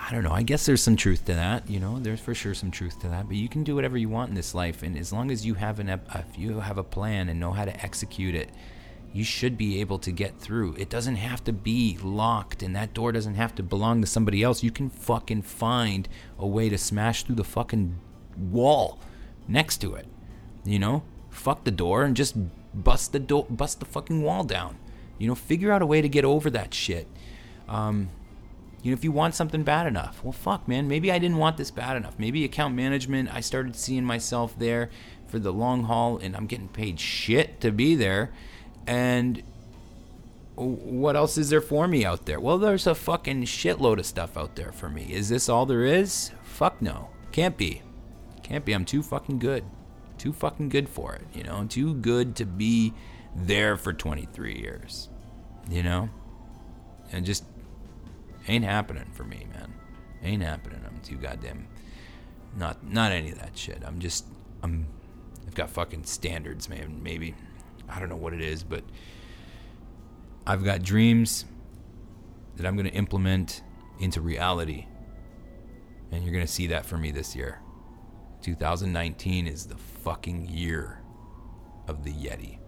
I 0.00 0.12
don't 0.12 0.22
know. 0.22 0.32
I 0.32 0.42
guess 0.42 0.64
there's 0.64 0.82
some 0.82 0.96
truth 0.96 1.24
to 1.26 1.34
that. 1.34 1.68
You 1.68 1.80
know, 1.80 1.98
there's 1.98 2.20
for 2.20 2.34
sure 2.34 2.54
some 2.54 2.70
truth 2.70 3.00
to 3.00 3.08
that. 3.08 3.26
But 3.26 3.36
you 3.36 3.48
can 3.48 3.64
do 3.64 3.74
whatever 3.74 3.98
you 3.98 4.08
want 4.08 4.30
in 4.30 4.34
this 4.34 4.54
life, 4.54 4.82
and 4.82 4.96
as 4.96 5.12
long 5.12 5.30
as 5.30 5.44
you 5.44 5.54
have 5.54 5.80
an 5.80 5.88
if 5.88 6.38
you 6.38 6.60
have 6.60 6.78
a 6.78 6.84
plan 6.84 7.28
and 7.28 7.40
know 7.40 7.52
how 7.52 7.64
to 7.64 7.84
execute 7.84 8.34
it, 8.34 8.50
you 9.12 9.24
should 9.24 9.58
be 9.58 9.80
able 9.80 9.98
to 9.98 10.12
get 10.12 10.38
through. 10.38 10.74
It 10.78 10.88
doesn't 10.88 11.16
have 11.16 11.42
to 11.44 11.52
be 11.52 11.98
locked, 12.02 12.62
and 12.62 12.76
that 12.76 12.94
door 12.94 13.12
doesn't 13.12 13.34
have 13.34 13.54
to 13.56 13.62
belong 13.62 14.00
to 14.00 14.06
somebody 14.06 14.42
else. 14.42 14.62
You 14.62 14.70
can 14.70 14.88
fucking 14.88 15.42
find 15.42 16.08
a 16.38 16.46
way 16.46 16.68
to 16.68 16.78
smash 16.78 17.24
through 17.24 17.36
the 17.36 17.44
fucking 17.44 17.98
wall 18.36 19.00
next 19.46 19.78
to 19.78 19.94
it. 19.94 20.06
You 20.64 20.78
know, 20.78 21.02
fuck 21.30 21.64
the 21.64 21.70
door 21.70 22.04
and 22.04 22.16
just 22.16 22.36
bust 22.74 23.12
the 23.12 23.18
door, 23.18 23.46
bust 23.50 23.80
the 23.80 23.86
fucking 23.86 24.22
wall 24.22 24.44
down. 24.44 24.78
You 25.18 25.26
know, 25.26 25.34
figure 25.34 25.72
out 25.72 25.82
a 25.82 25.86
way 25.86 26.00
to 26.00 26.08
get 26.08 26.24
over 26.24 26.50
that 26.50 26.72
shit. 26.72 27.08
Um, 27.68 28.10
you 28.82 28.90
know, 28.90 28.94
if 28.94 29.04
you 29.04 29.12
want 29.12 29.34
something 29.34 29.62
bad 29.62 29.86
enough, 29.86 30.22
well, 30.22 30.32
fuck, 30.32 30.68
man. 30.68 30.88
Maybe 30.88 31.10
I 31.10 31.18
didn't 31.18 31.38
want 31.38 31.56
this 31.56 31.70
bad 31.70 31.96
enough. 31.96 32.18
Maybe 32.18 32.44
account 32.44 32.74
management. 32.74 33.34
I 33.34 33.40
started 33.40 33.76
seeing 33.76 34.04
myself 34.04 34.58
there 34.58 34.90
for 35.26 35.38
the 35.38 35.52
long 35.52 35.84
haul, 35.84 36.18
and 36.18 36.36
I'm 36.36 36.46
getting 36.46 36.68
paid 36.68 37.00
shit 37.00 37.60
to 37.60 37.70
be 37.70 37.94
there. 37.94 38.30
And 38.86 39.42
what 40.54 41.16
else 41.16 41.36
is 41.38 41.50
there 41.50 41.60
for 41.60 41.86
me 41.86 42.04
out 42.04 42.26
there? 42.26 42.40
Well, 42.40 42.58
there's 42.58 42.86
a 42.86 42.94
fucking 42.94 43.44
shitload 43.44 43.98
of 43.98 44.06
stuff 44.06 44.36
out 44.36 44.56
there 44.56 44.72
for 44.72 44.88
me. 44.88 45.12
Is 45.12 45.28
this 45.28 45.48
all 45.48 45.66
there 45.66 45.84
is? 45.84 46.30
Fuck 46.42 46.80
no. 46.80 47.10
Can't 47.32 47.56
be. 47.56 47.82
Can't 48.42 48.64
be. 48.64 48.72
I'm 48.72 48.84
too 48.84 49.02
fucking 49.02 49.38
good 49.38 49.64
too 50.18 50.32
fucking 50.32 50.68
good 50.68 50.88
for 50.88 51.14
it, 51.14 51.24
you 51.32 51.44
know, 51.44 51.64
too 51.66 51.94
good 51.94 52.36
to 52.36 52.44
be 52.44 52.92
there 53.34 53.76
for 53.76 53.92
23 53.92 54.58
years, 54.58 55.08
you 55.70 55.82
know? 55.82 56.10
And 57.12 57.24
just 57.24 57.44
ain't 58.48 58.64
happening 58.64 59.10
for 59.12 59.24
me, 59.24 59.46
man. 59.52 59.74
Ain't 60.22 60.42
happening. 60.42 60.80
I'm 60.86 61.00
too 61.00 61.16
goddamn 61.16 61.68
not 62.56 62.84
not 62.84 63.12
any 63.12 63.30
of 63.30 63.38
that 63.38 63.56
shit. 63.56 63.82
I'm 63.84 64.00
just 64.00 64.26
I'm 64.62 64.86
I've 65.46 65.54
got 65.54 65.70
fucking 65.70 66.04
standards, 66.04 66.68
man. 66.68 67.00
Maybe 67.02 67.34
I 67.88 68.00
don't 68.00 68.08
know 68.08 68.16
what 68.16 68.34
it 68.34 68.40
is, 68.40 68.62
but 68.62 68.84
I've 70.46 70.64
got 70.64 70.82
dreams 70.82 71.44
that 72.56 72.66
I'm 72.66 72.74
going 72.76 72.88
to 72.88 72.94
implement 72.94 73.62
into 74.00 74.20
reality. 74.20 74.86
And 76.10 76.22
you're 76.24 76.32
going 76.32 76.46
to 76.46 76.52
see 76.52 76.68
that 76.68 76.86
for 76.86 76.96
me 76.96 77.10
this 77.10 77.36
year. 77.36 77.60
2019 78.42 79.46
is 79.46 79.66
the 79.66 79.76
fucking 79.76 80.48
year 80.48 81.02
of 81.86 82.04
the 82.04 82.12
Yeti. 82.12 82.58